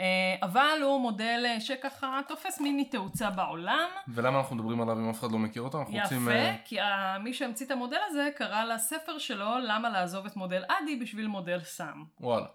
אה, 0.00 0.36
אבל 0.42 0.78
הוא 0.82 1.00
מודל 1.00 1.42
אה, 1.46 1.60
שככה 1.60 2.20
תופס 2.28 2.60
מיני 2.60 2.84
תאוצה 2.84 3.30
בעולם. 3.30 3.88
ולמה 4.08 4.38
אנחנו 4.38 4.56
מדברים 4.56 4.80
עליו 4.80 4.96
אם 4.96 5.10
אף 5.10 5.20
אחד 5.20 5.32
לא 5.32 5.38
מכיר 5.38 5.62
אותו? 5.62 5.80
אנחנו 5.80 5.94
רוצים... 6.02 6.22
יפה, 6.22 6.32
אה, 6.32 6.56
כי 6.64 6.78
מי 7.20 7.34
שהמציא 7.34 7.66
את 7.66 7.70
המודל 7.70 8.00
הזה 8.06 8.28
קרא 8.36 8.64
לספר 8.64 9.18
שלו 9.18 9.58
למה 9.58 9.90
לעזוב 9.90 10.26
את 10.26 10.36
מודל 10.36 10.64
אדי 10.68 10.96
בשביל 10.96 11.26
מודל 11.26 11.60
סם. 11.60 12.04
וואלה. 12.20 12.46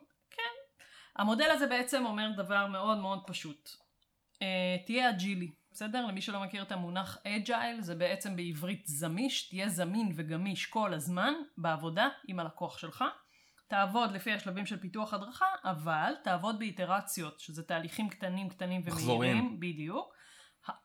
המודל 1.15 1.51
הזה 1.51 1.67
בעצם 1.67 2.05
אומר 2.05 2.29
דבר 2.37 2.67
מאוד 2.67 2.97
מאוד 2.97 3.19
פשוט. 3.27 3.69
תהיה 4.85 5.09
אג'ילי, 5.09 5.51
בסדר? 5.71 6.05
למי 6.05 6.21
שלא 6.21 6.43
מכיר 6.43 6.63
את 6.63 6.71
המונח 6.71 7.17
agile, 7.27 7.81
זה 7.81 7.95
בעצם 7.95 8.35
בעברית 8.35 8.83
זמיש, 8.85 9.49
תהיה 9.49 9.69
זמין 9.69 10.11
וגמיש 10.15 10.65
כל 10.65 10.93
הזמן 10.93 11.33
בעבודה 11.57 12.07
עם 12.27 12.39
הלקוח 12.39 12.77
שלך. 12.77 13.03
תעבוד 13.67 14.11
לפי 14.11 14.33
השלבים 14.33 14.65
של 14.65 14.79
פיתוח 14.79 15.13
הדרכה, 15.13 15.45
אבל 15.63 16.13
תעבוד 16.23 16.59
באיטרציות, 16.59 17.39
שזה 17.39 17.63
תהליכים 17.63 18.09
קטנים 18.09 18.49
קטנים 18.49 18.81
ומהירים. 18.85 19.59
בדיוק. 19.59 20.13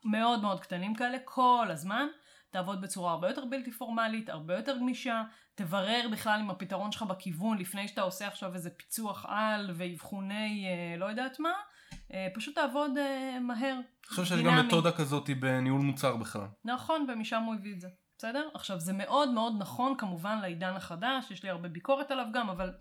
מאוד 0.04 0.42
מאוד 0.42 0.60
קטנים 0.60 0.94
כאלה, 0.94 1.18
כל 1.24 1.66
הזמן. 1.70 2.06
תעבוד 2.50 2.80
בצורה 2.80 3.12
הרבה 3.12 3.28
יותר 3.28 3.44
בלתי 3.44 3.72
פורמלית, 3.72 4.28
הרבה 4.28 4.56
יותר 4.56 4.76
גמישה, 4.78 5.22
תברר 5.54 6.08
בכלל 6.12 6.40
אם 6.40 6.50
הפתרון 6.50 6.92
שלך 6.92 7.02
בכיוון 7.02 7.58
לפני 7.58 7.88
שאתה 7.88 8.02
עושה 8.02 8.26
עכשיו 8.26 8.54
איזה 8.54 8.70
פיצוח 8.70 9.26
על 9.28 9.70
ואבחוני 9.74 10.66
אה, 10.66 10.98
לא 10.98 11.04
יודעת 11.04 11.40
מה, 11.40 11.52
אה, 12.14 12.28
פשוט 12.34 12.54
תעבוד 12.54 12.90
אה, 12.98 13.40
מהר. 13.40 13.74
אני 13.74 13.82
חושב 14.08 14.24
שיש 14.24 14.40
גם. 14.40 14.66
מתודה 14.66 14.92
כזאת 14.92 15.30
בניהול 15.40 15.80
מוצר 15.80 16.16
בכלל. 16.16 16.46
נכון, 16.64 17.06
ומשם 17.08 17.42
הוא 17.42 17.54
הביא 17.54 17.74
את 17.74 17.80
זה. 17.80 17.88
בסדר? 18.20 18.48
עכשיו 18.54 18.80
זה 18.80 18.92
מאוד 18.92 19.28
מאוד 19.28 19.52
נכון 19.58 19.94
כמובן 19.98 20.38
לעידן 20.42 20.76
החדש, 20.76 21.30
יש 21.30 21.42
לי 21.42 21.50
הרבה 21.50 21.68
ביקורת 21.68 22.10
עליו 22.10 22.26
גם, 22.32 22.50
אבל 22.50 22.72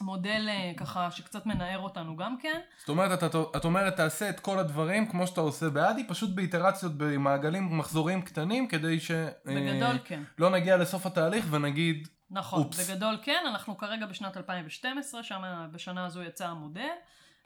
מודל 0.00 0.48
אה, 0.48 0.72
ככה 0.76 1.10
שקצת 1.10 1.46
מנער 1.46 1.78
אותנו 1.78 2.16
גם 2.16 2.36
כן. 2.38 2.60
זאת 2.78 2.88
אומרת, 2.88 3.24
את, 3.24 3.34
את 3.56 3.64
אומרת, 3.64 3.96
תעשה 3.96 4.30
את 4.30 4.40
כל 4.40 4.58
הדברים 4.58 5.06
כמו 5.06 5.26
שאתה 5.26 5.40
עושה 5.40 5.70
באדי, 5.70 6.06
פשוט 6.08 6.30
באיטרציות, 6.30 6.92
במעגלים 6.96 7.78
מחזוריים 7.78 8.22
קטנים, 8.22 8.68
כדי 8.68 9.00
ש... 9.00 9.10
בגדול 9.44 9.82
אה, 9.82 9.98
כן. 10.04 10.22
לא 10.38 10.50
נגיע 10.50 10.76
לסוף 10.76 11.06
התהליך 11.06 11.46
ונגיד, 11.50 12.08
נכון, 12.30 12.62
אופס. 12.62 12.90
בגדול 12.90 13.18
כן, 13.22 13.44
אנחנו 13.48 13.78
כרגע 13.78 14.06
בשנת 14.06 14.36
2012, 14.36 15.22
שם 15.22 15.42
בשנה 15.72 16.06
הזו 16.06 16.22
יצא 16.22 16.48
המודל, 16.48 16.88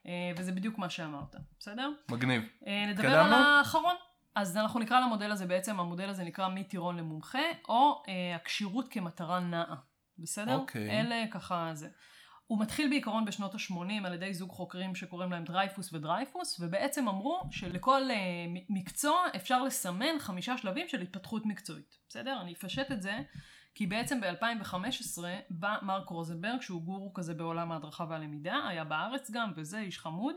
אה, 0.06 0.12
וזה 0.36 0.52
בדיוק 0.52 0.78
מה 0.78 0.90
שאמרת, 0.90 1.36
בסדר? 1.58 1.90
מגניב. 2.10 2.42
אה, 2.66 2.84
נדבר 2.88 3.08
התקדמנו? 3.08 3.36
על 3.36 3.42
האחרון. 3.42 3.94
אז 4.36 4.56
אנחנו 4.56 4.80
נקרא 4.80 5.00
למודל 5.00 5.30
הזה 5.30 5.46
בעצם, 5.46 5.80
המודל 5.80 6.08
הזה 6.08 6.24
נקרא 6.24 6.48
מטירון 6.48 6.96
למומחה, 6.96 7.38
או 7.68 8.02
אה, 8.08 8.36
הכשירות 8.36 8.88
כמטרה 8.90 9.40
נעה, 9.40 9.76
בסדר? 10.18 10.54
אוקיי. 10.54 11.00
אלה 11.00 11.24
ככה 11.30 11.70
זה. 11.74 11.88
הוא 12.46 12.60
מתחיל 12.60 12.88
בעיקרון 12.88 13.24
בשנות 13.24 13.54
ה-80 13.54 14.06
על 14.06 14.14
ידי 14.14 14.34
זוג 14.34 14.50
חוקרים 14.50 14.94
שקוראים 14.94 15.32
להם 15.32 15.44
דרייפוס 15.44 15.92
ודרייפוס, 15.92 16.60
ובעצם 16.60 17.08
אמרו 17.08 17.42
שלכל 17.50 18.02
אה, 18.10 18.16
מקצוע 18.68 19.16
אפשר 19.36 19.62
לסמן 19.62 20.18
חמישה 20.18 20.58
שלבים 20.58 20.88
של 20.88 21.00
התפתחות 21.00 21.46
מקצועית, 21.46 21.96
בסדר? 22.08 22.40
אני 22.40 22.52
אפשט 22.52 22.92
את 22.92 23.02
זה, 23.02 23.18
כי 23.74 23.86
בעצם 23.86 24.20
ב-2015 24.20 25.22
בא 25.50 25.76
מרק 25.82 26.08
רוזנברג, 26.08 26.60
שהוא 26.60 26.82
גורו 26.82 27.14
כזה 27.14 27.34
בעולם 27.34 27.72
ההדרכה 27.72 28.06
והלמידה, 28.08 28.68
היה 28.68 28.84
בארץ 28.84 29.30
גם, 29.30 29.52
וזה 29.56 29.78
איש 29.78 29.98
חמוד, 29.98 30.36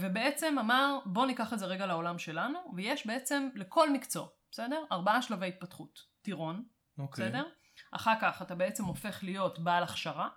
ובעצם 0.00 0.58
אמר 0.58 0.98
בוא 1.06 1.26
ניקח 1.26 1.52
את 1.52 1.58
זה 1.58 1.66
רגע 1.66 1.86
לעולם 1.86 2.18
שלנו, 2.18 2.58
ויש 2.76 3.06
בעצם 3.06 3.48
לכל 3.54 3.92
מקצוע, 3.92 4.28
בסדר? 4.50 4.84
ארבעה 4.92 5.22
שלבי 5.22 5.48
התפתחות. 5.48 6.00
טירון, 6.22 6.64
אוקיי. 6.98 7.28
בסדר? 7.28 7.44
אחר 7.92 8.14
כך 8.20 8.42
אתה 8.42 8.54
בעצם 8.54 8.84
הופך 8.84 9.24
להיות 9.24 9.58
בעל 9.58 9.82
הכשרה. 9.82 10.28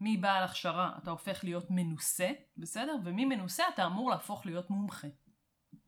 מבעל 0.00 0.44
הכשרה 0.44 0.92
אתה 1.02 1.10
הופך 1.10 1.44
להיות 1.44 1.66
מנוסה, 1.70 2.30
בסדר? 2.56 2.96
וממנוסה 3.04 3.64
אתה 3.74 3.86
אמור 3.86 4.10
להפוך 4.10 4.46
להיות 4.46 4.70
מומחה. 4.70 5.08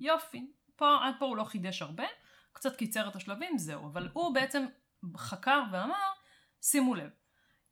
יופי. 0.00 0.52
פה, 0.76 0.98
עד 1.02 1.14
פה 1.18 1.26
הוא 1.26 1.36
לא 1.36 1.44
חידש 1.44 1.82
הרבה, 1.82 2.04
קצת 2.52 2.76
קיצר 2.76 3.08
את 3.08 3.16
השלבים, 3.16 3.58
זהו. 3.58 3.86
אבל 3.86 4.08
הוא 4.12 4.34
בעצם 4.34 4.66
חקר 5.16 5.62
ואמר, 5.72 6.12
שימו 6.62 6.94
לב, 6.94 7.10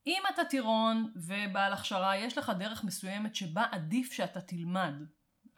אם 0.06 0.22
אתה 0.34 0.44
טירון 0.44 1.12
ובעל 1.16 1.72
הכשרה, 1.72 2.16
יש 2.16 2.38
לך 2.38 2.52
דרך 2.58 2.84
מסוימת 2.84 3.34
שבה 3.34 3.64
עדיף 3.70 4.12
שאתה 4.12 4.40
תלמד. 4.40 4.94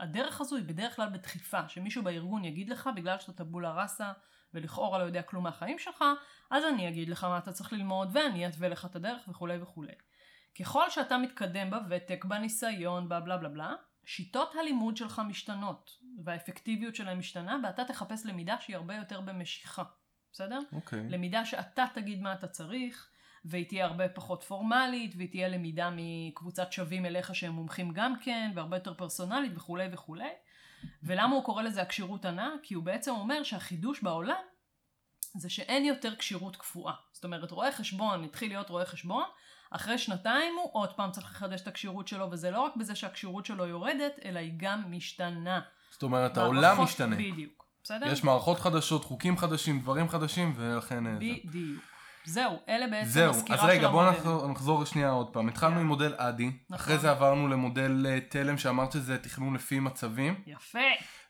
הדרך 0.00 0.40
הזו 0.40 0.56
היא 0.56 0.64
בדרך 0.64 0.96
כלל 0.96 1.08
בדחיפה, 1.08 1.68
שמישהו 1.68 2.02
בארגון 2.02 2.44
יגיד 2.44 2.68
לך, 2.68 2.90
בגלל 2.96 3.18
שאתה 3.18 3.44
טבולה 3.44 3.82
ראסה 3.82 4.12
ולכאורה 4.54 4.98
לא 4.98 5.04
יודע 5.04 5.22
כלום 5.22 5.44
מהחיים 5.44 5.78
שלך, 5.78 6.04
אז 6.50 6.64
אני 6.64 6.88
אגיד 6.88 7.08
לך 7.08 7.24
מה 7.24 7.38
אתה 7.38 7.52
צריך 7.52 7.72
ללמוד 7.72 8.08
ואני 8.12 8.48
אתווה 8.48 8.68
לך 8.68 8.84
את 8.84 8.96
הדרך 8.96 9.28
וכולי 9.28 9.62
וכולי. 9.62 9.92
ככל 10.60 10.90
שאתה 10.90 11.18
מתקדם 11.18 11.70
בוותק, 11.70 12.24
בניסיון, 12.24 13.08
בבלה 13.08 13.36
בלה 13.36 13.48
בלה, 13.48 13.74
שיטות 14.04 14.54
הלימוד 14.60 14.96
שלך 14.96 15.22
משתנות, 15.28 15.90
והאפקטיביות 16.24 16.94
שלהם 16.94 17.18
משתנה, 17.18 17.58
ואתה 17.62 17.84
תחפש 17.84 18.26
למידה 18.26 18.56
שהיא 18.60 18.76
הרבה 18.76 18.94
יותר 18.94 19.20
במשיכה, 19.20 19.82
בסדר? 20.32 20.60
אוקיי. 20.72 21.08
למידה 21.08 21.44
שאתה 21.44 21.84
תגיד 21.94 22.22
מה 22.22 22.32
אתה 22.32 22.48
צריך, 22.48 23.10
והיא 23.48 23.68
תהיה 23.68 23.84
הרבה 23.84 24.08
פחות 24.08 24.44
פורמלית, 24.44 25.14
והיא 25.16 25.30
תהיה 25.30 25.48
למידה 25.48 25.90
מקבוצת 25.92 26.72
שווים 26.72 27.06
אליך 27.06 27.34
שהם 27.34 27.52
מומחים 27.52 27.92
גם 27.92 28.14
כן, 28.22 28.50
והרבה 28.54 28.76
יותר 28.76 28.94
פרסונלית 28.94 29.52
וכולי 29.56 29.88
וכולי. 29.92 30.30
ולמה 31.02 31.34
הוא 31.34 31.44
קורא 31.44 31.62
לזה 31.62 31.82
הכשירות 31.82 32.24
הנאה? 32.24 32.48
כי 32.62 32.74
הוא 32.74 32.84
בעצם 32.84 33.10
אומר 33.10 33.42
שהחידוש 33.42 34.02
בעולם 34.02 34.42
זה 35.36 35.50
שאין 35.50 35.84
יותר 35.84 36.16
כשירות 36.16 36.56
קפואה. 36.56 36.94
זאת 37.12 37.24
אומרת, 37.24 37.50
רואה 37.50 37.72
חשבון 37.72 38.24
התחיל 38.24 38.48
להיות 38.48 38.70
רואה 38.70 38.84
חשבון, 38.84 39.24
אחרי 39.70 39.98
שנתיים 39.98 40.54
הוא 40.62 40.70
עוד 40.72 40.92
פעם 40.92 41.10
צריך 41.10 41.26
לחדש 41.26 41.60
את 41.60 41.68
הכשירות 41.68 42.08
שלו, 42.08 42.30
וזה 42.30 42.50
לא 42.50 42.60
רק 42.60 42.76
בזה 42.76 42.94
שהכשירות 42.94 43.46
שלו 43.46 43.66
יורדת, 43.66 44.12
אלא 44.24 44.38
היא 44.38 44.52
גם 44.56 44.82
משתנה. 44.88 45.60
זאת 45.90 46.02
אומרת, 46.02 46.38
העולם 46.38 46.80
משתנה. 46.80 47.16
בדיוק, 47.16 47.66
בסדר? 47.82 48.06
יש 48.06 48.24
מערכות 48.24 48.60
חדשות, 48.60 49.04
חוקים 49.04 49.36
חדשים, 49.36 49.80
דברים 49.80 50.08
חדשים, 50.08 50.54
ולכן... 50.56 51.06
אה. 51.06 51.14
בדיוק. 51.14 51.95
זהו, 52.26 52.58
אלה 52.68 52.86
בעצם 52.86 53.08
זהו, 53.08 53.30
הסקירה 53.30 53.58
אז 53.58 53.62
של 53.62 53.66
רגע, 53.70 53.88
בוא 53.88 54.02
המודל. 54.02 54.18
נחזור, 54.18 54.48
נחזור 54.48 54.84
שנייה 54.84 55.10
עוד 55.10 55.28
פעם. 55.32 55.48
התחלנו 55.48 55.70
יאללה. 55.72 55.80
עם 55.82 55.86
מודל 55.88 56.14
ADDIE, 56.16 56.50
נכון. 56.70 56.74
אחרי 56.74 56.98
זה 56.98 57.10
עברנו 57.10 57.48
למודל 57.48 58.06
אה, 58.08 58.18
תלם 58.20 58.58
שאמרת 58.58 58.92
שזה 58.92 59.18
תכנון 59.18 59.54
לפי 59.54 59.80
מצבים, 59.80 60.34
יפה. 60.46 60.78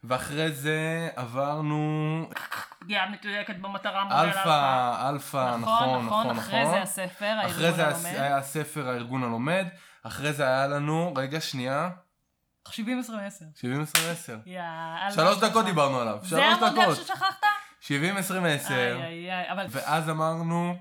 ואחרי 0.04 0.52
זה 0.52 1.08
עברנו 1.16 2.28
פגיעה 2.78 3.10
מדויקת 3.10 3.56
במטרה 3.56 4.04
מודל 4.04 4.16
אלפא. 4.16 4.38
אלפא, 4.38 5.08
אלפא, 5.08 5.56
נכון, 5.60 6.06
נכון, 6.06 6.30
אחרי 6.30 6.60
נכון. 6.62 6.74
זה 6.74 6.82
הספר, 6.82 7.34
אחרי 7.46 7.72
הארגון 7.72 7.76
זה 7.76 7.86
הלומד. 7.86 8.20
היה 8.20 8.36
הספר 8.36 8.88
הארגון 8.88 9.22
הלומד, 9.24 9.66
אחרי 10.02 10.32
זה 10.32 10.44
היה 10.44 10.66
לנו, 10.66 11.12
רגע, 11.16 11.40
שנייה, 11.40 11.90
70 12.70 12.98
20 13.00 13.18
10 13.18 13.44
70 13.54 13.80
20 13.82 14.10
10 14.10 14.38
יאללה. 14.46 15.10
שלוש 15.14 15.38
דקות. 15.38 15.64
דיברנו 15.64 16.00
עליו, 16.00 16.18
זה 16.22 16.44
המודל. 16.46 16.94
ששכחת? 16.94 17.45
70 17.86 18.16
20 18.16 18.44
10 18.44 18.74
איי 18.74 19.02
איי 19.02 19.32
איי, 19.32 19.52
אבל 19.52 19.66
ואז 19.70 20.10
אמרנו 20.10 20.74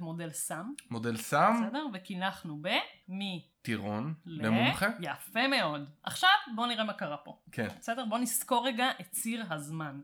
מודל 0.00 0.30
סם, 0.30 0.66
מודל 0.90 1.16
סם, 1.16 1.62
בסדר? 1.66 1.86
וקינחנו 1.94 2.58
ב... 2.62 2.68
מי? 3.08 3.48
טירון, 3.62 4.14
ל- 4.26 4.46
למומחה, 4.46 4.86
יפה 5.00 5.48
מאוד. 5.48 5.90
עכשיו 6.02 6.30
בוא 6.56 6.66
נראה 6.66 6.84
מה 6.84 6.92
קרה 6.92 7.16
פה. 7.16 7.38
כן. 7.52 7.68
בסדר? 7.78 8.04
בוא 8.04 8.18
נזכור 8.18 8.66
רגע 8.66 8.90
את 9.00 9.06
ציר 9.10 9.44
הזמן. 9.50 10.00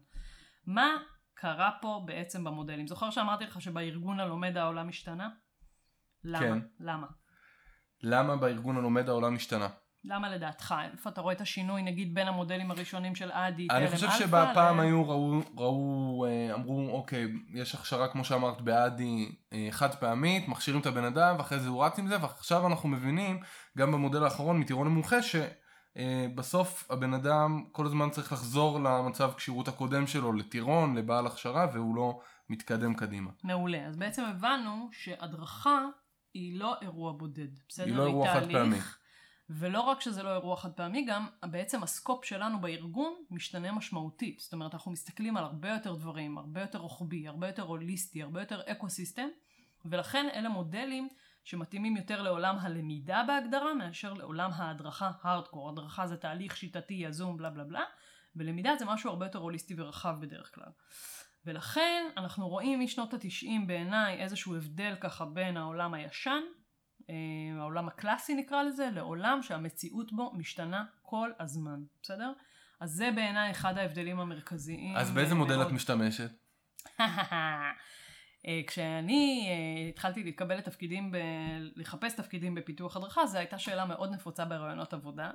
מה 0.67 0.89
קרה 1.35 1.71
פה 1.81 2.03
בעצם 2.07 2.45
במודלים? 2.45 2.87
זוכר 2.87 3.11
שאמרתי 3.11 3.45
לך 3.45 3.61
שבארגון 3.61 4.21
הלומד 4.21 4.57
העולם 4.57 4.89
השתנה? 4.89 5.29
למה? 6.25 6.41
כן. 6.41 6.59
למה? 6.81 7.07
למה 8.03 8.37
בארגון 8.37 8.77
הלומד 8.77 9.09
העולם 9.09 9.35
השתנה? 9.35 9.69
למה 10.05 10.29
לדעתך? 10.29 10.75
איפה 10.93 11.11
אתה 11.11 11.21
רואה 11.21 11.35
את 11.35 11.41
השינוי 11.41 11.83
נגיד 11.83 12.15
בין 12.15 12.29
המודלים 12.29 12.71
הראשונים 12.71 13.15
של 13.15 13.31
ADDIE, 13.33 13.67
אני 13.71 13.87
תלם, 13.87 13.95
חושב 13.95 14.07
אלפא 14.07 14.19
שבפעם 14.19 14.81
ל- 14.81 14.83
היו, 14.83 15.09
ראו, 15.09 15.41
ראו, 15.57 16.27
אה, 16.27 16.55
אמרו, 16.55 16.91
אוקיי, 16.93 17.27
יש 17.55 17.75
הכשרה, 17.75 18.09
כמו 18.09 18.25
שאמרת, 18.25 18.61
ב 18.61 18.73
ADDIE 18.73 19.33
אה, 19.53 19.69
חד 19.71 19.95
פעמית, 19.95 20.49
מכשירים 20.49 20.81
את 20.81 20.87
הבן 20.87 21.05
אדם, 21.05 21.35
ואחרי 21.39 21.59
זה 21.59 21.69
הוא 21.69 21.85
רץ 21.85 21.99
עם 21.99 22.07
זה, 22.07 22.23
ועכשיו 22.23 22.67
אנחנו 22.67 22.89
מבינים, 22.89 23.41
גם 23.79 23.93
במודל 23.93 24.25
האחרון, 24.25 24.61
מטירון 24.61 24.87
למומחה, 24.87 25.17
שבסוף 25.23 26.91
הבן 26.91 27.15
אדם 27.15 27.65
כל 27.73 27.87
הזמן 27.87 28.11
צריך 28.11 28.33
לחזור 28.33 28.81
למצב 28.81 29.33
כשירות 29.37 29.69
הקודם 29.69 30.07
שלו, 30.07 30.33
לטירון, 30.33 30.97
לבעל 30.97 31.27
הכשרה, 31.27 31.67
והוא 31.73 31.97
לא 31.97 32.21
מתקדם 32.51 32.95
קדימה. 32.95 33.31
מעולה. 33.45 33.87
אז 33.87 33.97
בעצם 33.97 34.25
הבנו 34.25 34.89
שהדרכה 34.93 35.79
היא 36.35 36.61
לא 36.61 36.77
אירוע 36.83 37.13
בודד, 37.13 37.49
בסדר? 37.69 37.87
היא 37.87 37.95
לא 37.95 38.07
אירוע 38.07 38.35
חד 38.35 38.53
פעמי. 38.53 38.77
ולא 39.51 39.81
רק 39.81 40.01
שזה 40.01 40.23
לא 40.23 40.35
אירוע 40.35 40.57
חד 40.57 40.73
פעמי, 40.73 41.05
גם 41.05 41.27
בעצם 41.43 41.83
הסקופ 41.83 42.25
שלנו 42.25 42.61
בארגון 42.61 43.15
משתנה 43.31 43.73
משמעותית. 43.73 44.41
זאת 44.41 44.53
אומרת, 44.53 44.75
אנחנו 44.75 44.93
מסתכלים 44.93 45.37
על 45.37 45.45
הרבה 45.45 45.71
יותר 45.71 45.95
דברים, 45.95 46.39
הרבה 46.39 46.61
יותר 46.61 46.79
רוחבי, 46.79 47.29
הרבה 47.29 47.47
יותר 47.47 47.63
הוליסטי, 47.63 48.23
הרבה 48.23 48.41
יותר 48.41 48.61
אקו 48.67 48.89
סיסטם, 48.89 49.29
ולכן 49.85 50.29
אלה 50.35 50.49
מודלים 50.49 51.09
שמתאימים 51.45 51.97
יותר 51.97 52.23
לעולם 52.23 52.59
הלמידה 52.61 53.25
בהגדרה, 53.27 53.75
מאשר 53.75 54.13
לעולם 54.13 54.51
ההדרכה 54.55 55.11
הארדקור. 55.23 55.69
הדרכה 55.69 56.07
זה 56.07 56.17
תהליך 56.17 56.57
שיטתי, 56.57 56.95
יזום, 56.95 57.37
בלה 57.37 57.51
בלה 57.51 57.65
בלה, 57.65 57.85
ולמידה 58.37 58.77
זה 58.79 58.85
משהו 58.85 59.11
הרבה 59.11 59.27
יותר 59.27 59.39
הוליסטי 59.39 59.75
ורחב 59.77 60.17
בדרך 60.21 60.55
כלל. 60.55 60.71
ולכן 61.47 62.09
אנחנו 62.17 62.49
רואים 62.49 62.81
משנות 62.81 63.15
התשעים 63.15 63.67
בעיניי 63.67 64.23
איזשהו 64.23 64.57
הבדל 64.57 64.95
ככה 65.01 65.25
בין 65.25 65.57
העולם 65.57 65.95
הישן, 65.95 66.41
העולם 67.59 67.89
הקלאסי 67.89 68.35
נקרא 68.35 68.63
לזה, 68.63 68.91
לעולם 68.91 69.43
שהמציאות 69.43 70.13
בו 70.13 70.33
משתנה 70.35 70.85
כל 71.03 71.31
הזמן, 71.41 71.83
בסדר? 72.03 72.33
אז 72.81 72.91
זה 72.91 73.11
בעיניי 73.15 73.51
אחד 73.51 73.79
ההבדלים 73.79 74.21
המרכזיים. 74.21 74.97
אז 74.97 75.11
באיזה 75.11 75.33
אה, 75.33 75.39
מודל 75.39 75.57
מאוד. 75.57 75.67
את 75.67 75.73
משתמשת? 75.73 76.31
אה, 77.01 78.61
כשאני 78.67 79.49
אה, 79.49 79.89
התחלתי 79.89 80.25
לקבל 80.25 80.57
לתפקידים, 80.59 81.11
ב... 81.13 81.17
לחפש 81.77 82.15
תפקידים 82.15 82.55
בפיתוח 82.55 82.97
הדרכה, 82.97 83.27
זו 83.27 83.39
הייתה 83.39 83.59
שאלה 83.59 83.85
מאוד 83.85 84.13
נפוצה 84.13 84.45
ברעיונות 84.45 84.93
עבודה. 84.93 85.31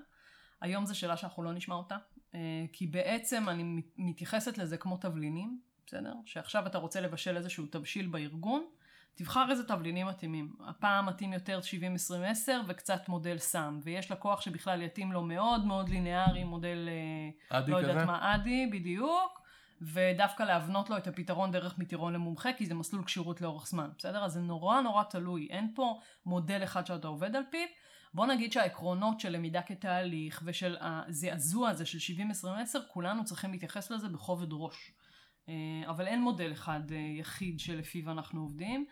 היום 0.62 0.86
זו 0.86 1.00
שאלה 1.00 1.18
שאנחנו 1.18 1.44
לא 1.44 1.54
נשמע 1.54 1.76
אותה, 1.76 1.98
אה, 2.36 2.40
כי 2.74 2.88
בעצם 2.88 3.50
אני 3.50 3.64
מת- 3.64 3.94
מתייחסת 3.98 4.58
לזה 4.58 4.78
כמו 4.78 4.98
תבלינים, 4.98 5.60
בסדר? 5.88 6.14
שעכשיו 6.26 6.68
אתה 6.68 6.78
רוצה 6.78 7.02
לבשל 7.02 7.38
איזשהו 7.38 7.66
תבשיל 7.66 8.08
בארגון, 8.08 8.66
תבחר 9.16 9.48
איזה 9.52 9.64
תבלינים 9.68 10.08
מתאימים. 10.08 10.54
הפעם 10.68 11.06
מתאים 11.06 11.34
יותר 11.34 11.60
70-20-10 12.48 12.50
וקצת 12.68 13.10
מודל 13.10 13.38
סם, 13.38 13.80
ויש 13.84 14.12
לקוח 14.12 14.42
שבכלל 14.42 14.82
יתאים 14.82 15.12
לו 15.12 15.22
מאוד 15.22 15.66
מאוד 15.66 15.90
ליניארי, 15.90 16.44
מודל, 16.44 16.90
אה, 17.52 17.60
אדי 17.60 17.72
לא 17.72 17.78
כזה? 17.78 17.92
יודעת 17.92 18.08
מה, 18.08 18.36
אדי, 18.36 18.70
בדיוק, 18.72 19.42
ודווקא 19.82 20.44
להבנות 20.44 20.90
לו 20.90 20.98
את 20.98 21.08
הפתרון 21.08 21.52
דרך 21.52 21.80
מטירון 21.80 22.14
למומחה, 22.14 22.54
כי 22.54 22.66
זה 22.66 22.74
מסלול 22.74 23.04
כשירות 23.04 23.42
לאורך 23.42 23.68
זמן, 23.68 23.90
בסדר? 23.98 24.26
אז 24.26 24.34
זה 24.34 24.40
נורא 24.40 24.82
נורא 24.82 25.04
תלוי, 25.04 25.48
אין 25.50 25.72
פה 25.76 26.00
מודל 26.26 26.64
אחד 26.64 26.86
שאתה 26.86 27.08
עובד 27.08 27.36
על 27.36 27.44
פיו. 27.52 27.68
בוא 28.14 28.26
נגיד 28.26 28.52
שהעקרונות 28.52 29.20
של 29.20 29.30
למידה 29.30 29.62
כתהליך 29.62 30.42
ושל 30.46 30.78
הזעזוע 30.80 31.70
הזה 31.70 31.86
של 31.86 32.14
70-20-10, 32.14 32.48
כולנו 32.88 33.26
צריכים 33.26 33.52
להתייחס 33.52 33.92
לזה 33.92 34.10
בכובד 34.10 34.48
ראש. 34.52 34.92
אה, 35.50 35.54
אבל 35.90 36.08
אין 36.08 36.22
מודל 36.22 36.52
אחד 36.52 36.92
אה, 36.92 36.98
יחיד 36.98 37.60
שלפיו 37.60 38.12
אנחנו 38.12 38.42
עובדים. 38.42 38.86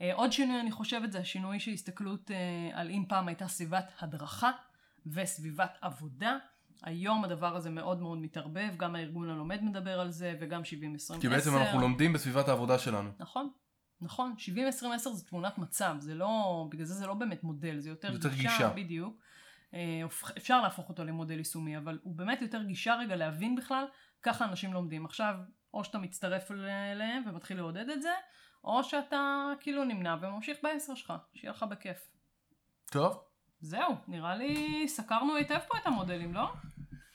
אה, 0.00 0.14
עוד 0.14 0.32
שינוי 0.32 0.60
אני 0.60 0.70
חושבת 0.70 1.12
זה 1.12 1.18
השינוי 1.18 1.60
של 1.60 1.70
הסתכלות 1.70 2.30
על 2.72 2.90
אם 2.90 3.04
פעם 3.08 3.28
הייתה 3.28 3.48
סביבת 3.48 3.92
הדרכה 4.00 4.50
וסביבת 5.06 5.78
עבודה. 5.80 6.38
היום 6.82 7.24
הדבר 7.24 7.56
הזה 7.56 7.70
מאוד 7.70 8.00
מאוד 8.02 8.18
מתערבב, 8.18 8.76
גם 8.76 8.94
הארגון 8.94 9.30
הלומד 9.30 9.62
מדבר 9.62 10.00
על 10.00 10.10
זה 10.10 10.36
וגם 10.40 10.62
70-20-10. 11.16 11.20
כי 11.20 11.28
בעצם 11.28 11.56
אנחנו 11.56 11.80
לומדים 11.80 12.12
בסביבת 12.12 12.48
העבודה 12.48 12.78
שלנו. 12.78 13.10
נכון, 13.18 13.50
נכון. 14.00 14.34
70-20-10 14.38 15.10
זה 15.12 15.24
תמונת 15.24 15.58
מצב, 15.58 15.96
זה 15.98 16.14
לא, 16.14 16.66
בגלל 16.70 16.84
זה 16.84 16.94
זה 16.94 17.06
לא 17.06 17.14
באמת 17.14 17.44
מודל, 17.44 17.78
זה 17.78 17.88
יותר, 17.88 18.08
זה 18.08 18.14
יותר 18.14 18.28
גישה, 18.28 18.48
גישה. 18.48 18.68
בדיוק. 18.70 19.20
אפשר 20.36 20.60
להפוך 20.60 20.88
אותו 20.88 21.04
למודל 21.04 21.38
יישומי, 21.38 21.78
אבל 21.78 21.98
הוא 22.02 22.14
באמת 22.14 22.42
יותר 22.42 22.62
גישה 22.62 22.94
רגע 22.94 23.16
להבין 23.16 23.56
בכלל, 23.56 23.84
ככה 24.22 24.44
אנשים 24.44 24.72
לומדים. 24.72 25.04
עכשיו, 25.04 25.34
או 25.74 25.84
שאתה 25.84 25.98
מצטרף 25.98 26.50
אליהם 26.92 27.22
ומתחיל 27.26 27.56
לעודד 27.56 27.88
את 27.88 28.02
זה, 28.02 28.12
או 28.64 28.84
שאתה 28.84 29.50
כאילו 29.60 29.84
נמנע 29.84 30.16
וממשיך 30.20 30.58
בעשר 30.62 30.94
שלך, 30.94 31.12
שיהיה 31.34 31.52
לך 31.52 31.62
בכיף. 31.62 32.08
טוב, 32.90 33.18
זהו, 33.60 33.94
נראה 34.08 34.34
לי 34.34 34.84
סקרנו 34.88 35.36
היטב 35.36 35.58
פה 35.68 35.78
את 35.78 35.86
המודלים, 35.86 36.34
לא? 36.34 36.52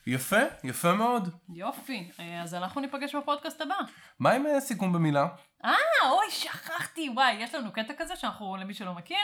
יפה, 0.06 0.40
יפה 0.64 0.94
מאוד. 0.94 1.28
יופי, 1.48 2.10
אז 2.42 2.54
אנחנו 2.54 2.80
ניפגש 2.80 3.14
בפודקאסט 3.14 3.60
הבא. 3.60 3.74
מה 4.18 4.32
עם 4.32 4.46
אה, 4.46 4.60
סיכום 4.60 4.92
במילה? 4.92 5.28
אה, 5.64 6.10
אוי, 6.10 6.30
שכחתי, 6.30 7.08
וואי, 7.14 7.32
יש 7.32 7.54
לנו 7.54 7.72
קטע 7.72 7.94
כזה 7.98 8.16
שאנחנו, 8.16 8.56
למי 8.56 8.74
שלא 8.74 8.94
מכיר, 8.94 9.16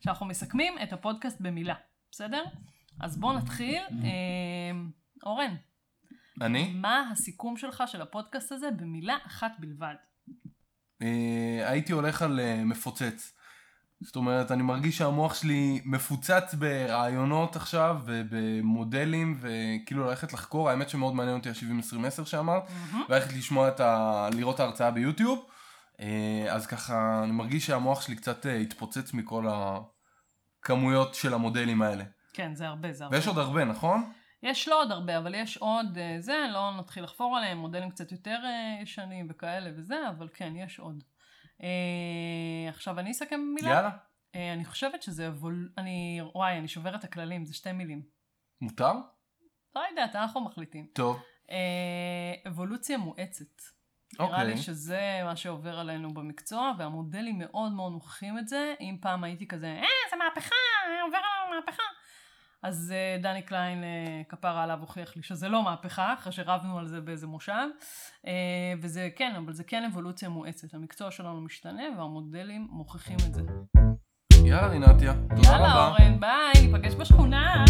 שאנחנו 0.00 0.26
מסכמים 0.26 0.74
את 0.82 0.92
הפודקאסט 0.92 1.40
במילה, 1.40 1.74
בסדר? 2.10 2.44
אז 3.00 3.16
בוא 3.16 3.32
נתחיל. 3.32 3.82
אה, 4.04 4.80
אורן, 5.26 5.54
אני? 6.40 6.72
מה 6.74 7.10
הסיכום 7.12 7.56
שלך 7.56 7.84
של 7.86 8.02
הפודקאסט 8.02 8.52
הזה 8.52 8.70
במילה 8.70 9.16
אחת 9.26 9.52
בלבד? 9.58 9.94
אה, 11.02 11.70
הייתי 11.70 11.92
הולך 11.92 12.22
על 12.22 12.40
אה, 12.40 12.64
מפוצץ. 12.64 13.32
זאת 14.00 14.16
אומרת, 14.16 14.50
אני 14.50 14.62
מרגיש 14.62 14.98
שהמוח 14.98 15.34
שלי 15.34 15.80
מפוצץ 15.84 16.54
ברעיונות 16.58 17.56
עכשיו 17.56 18.00
ובמודלים 18.04 19.38
וכאילו 19.40 20.06
ללכת 20.06 20.32
לחקור, 20.32 20.70
האמת 20.70 20.88
שמאוד 20.88 21.14
מעניין 21.14 21.36
אותי 21.36 21.48
ה-70-20-10 21.48 22.24
שאמרת, 22.24 22.62
וללכת 23.08 23.32
לשמוע 23.32 23.68
את 23.68 23.80
ה... 23.80 24.28
לראות 24.32 24.60
ההרצאה 24.60 24.90
ביוטיוב. 24.90 25.46
אה, 26.00 26.46
אז 26.50 26.66
ככה, 26.66 27.20
אני 27.24 27.32
מרגיש 27.32 27.66
שהמוח 27.66 28.00
שלי 28.00 28.16
קצת 28.16 28.46
התפוצץ 28.46 29.12
מכל 29.12 29.46
הכמויות 30.60 31.14
של 31.14 31.34
המודלים 31.34 31.82
האלה. 31.82 32.04
כן, 32.32 32.54
זה 32.54 32.66
הרבה, 32.66 32.92
זה 32.92 33.04
הרבה. 33.04 33.16
ויש 33.16 33.26
עוד 33.26 33.38
הרבה, 33.38 33.64
נכון? 33.64 34.12
יש 34.44 34.68
לא 34.68 34.82
עוד 34.82 34.90
הרבה, 34.90 35.18
אבל 35.18 35.34
יש 35.34 35.56
עוד 35.56 35.98
אה, 35.98 36.16
זה, 36.18 36.46
לא 36.52 36.70
נתחיל 36.78 37.04
לחפור 37.04 37.36
עליהם, 37.36 37.58
מודלים 37.58 37.90
קצת 37.90 38.12
יותר 38.12 38.40
אה, 38.44 38.82
ישנים 38.82 39.26
וכאלה 39.30 39.70
וזה, 39.76 40.08
אבל 40.08 40.28
כן, 40.34 40.56
יש 40.56 40.78
עוד. 40.78 41.04
אה, 41.62 42.68
עכשיו 42.68 42.98
אני 42.98 43.10
אסכם 43.10 43.40
במילה. 43.40 43.70
יאללה, 43.74 43.90
אני 44.54 44.64
חושבת 44.64 45.02
שזה 45.02 45.28
אבול... 45.28 45.72
אני... 45.78 46.20
וואי, 46.34 46.58
אני 46.58 46.68
שוברת 46.68 47.00
את 47.00 47.04
הכללים, 47.04 47.44
זה 47.44 47.54
שתי 47.54 47.72
מילים. 47.72 48.02
מותר? 48.60 48.92
לא 49.76 49.80
יודעת, 49.90 50.16
אנחנו 50.16 50.40
מחליטים. 50.40 50.86
טוב. 50.92 51.22
אבולוציה 52.46 52.98
מואצת. 52.98 53.62
נראה 54.20 54.30
אוקיי. 54.30 54.44
לי 54.46 54.56
שזה 54.56 55.20
מה 55.24 55.36
שעובר 55.36 55.78
עלינו 55.78 56.14
במקצוע, 56.14 56.72
והמודלים 56.78 57.38
מאוד 57.38 57.72
מאוד 57.72 57.92
מוכיחים 57.92 58.38
את 58.38 58.48
זה. 58.48 58.74
אם 58.80 58.96
פעם 59.00 59.24
הייתי 59.24 59.48
כזה, 59.48 59.66
אה, 59.66 60.10
זה 60.10 60.16
מהפכה, 60.16 60.54
עובר 61.04 61.18
עלינו 61.18 61.60
מהפכה. 61.60 61.82
אז 62.64 62.92
אה, 62.96 63.18
דני 63.22 63.42
קליין, 63.42 63.84
אה, 63.84 64.22
כפרה 64.28 64.62
עליו, 64.62 64.78
הוכיח 64.80 65.16
לי 65.16 65.22
שזה 65.22 65.48
לא 65.48 65.62
מהפכה, 65.62 66.14
אחרי 66.14 66.32
שרבנו 66.32 66.78
על 66.78 66.86
זה 66.86 67.00
באיזה 67.00 67.26
מושב. 67.26 67.66
אה, 68.26 68.32
וזה 68.82 69.08
כן, 69.16 69.34
אבל 69.36 69.52
זה 69.52 69.64
כן 69.64 69.84
אבולוציה 69.84 70.28
מואצת. 70.28 70.74
המקצוע 70.74 71.10
שלנו 71.10 71.40
משתנה, 71.40 71.82
והמודלים 71.98 72.68
מוכיחים 72.70 73.16
את 73.28 73.34
זה. 73.34 73.42
יאללה 74.44 74.66
רינתיה, 74.66 75.14
תודה 75.36 75.48
יאללה 75.48 75.74
רבה. 75.74 75.88
אורן, 75.88 76.20
ביי, 76.20 76.66
ניפגש 76.66 76.94
בשכונה. 76.94 77.64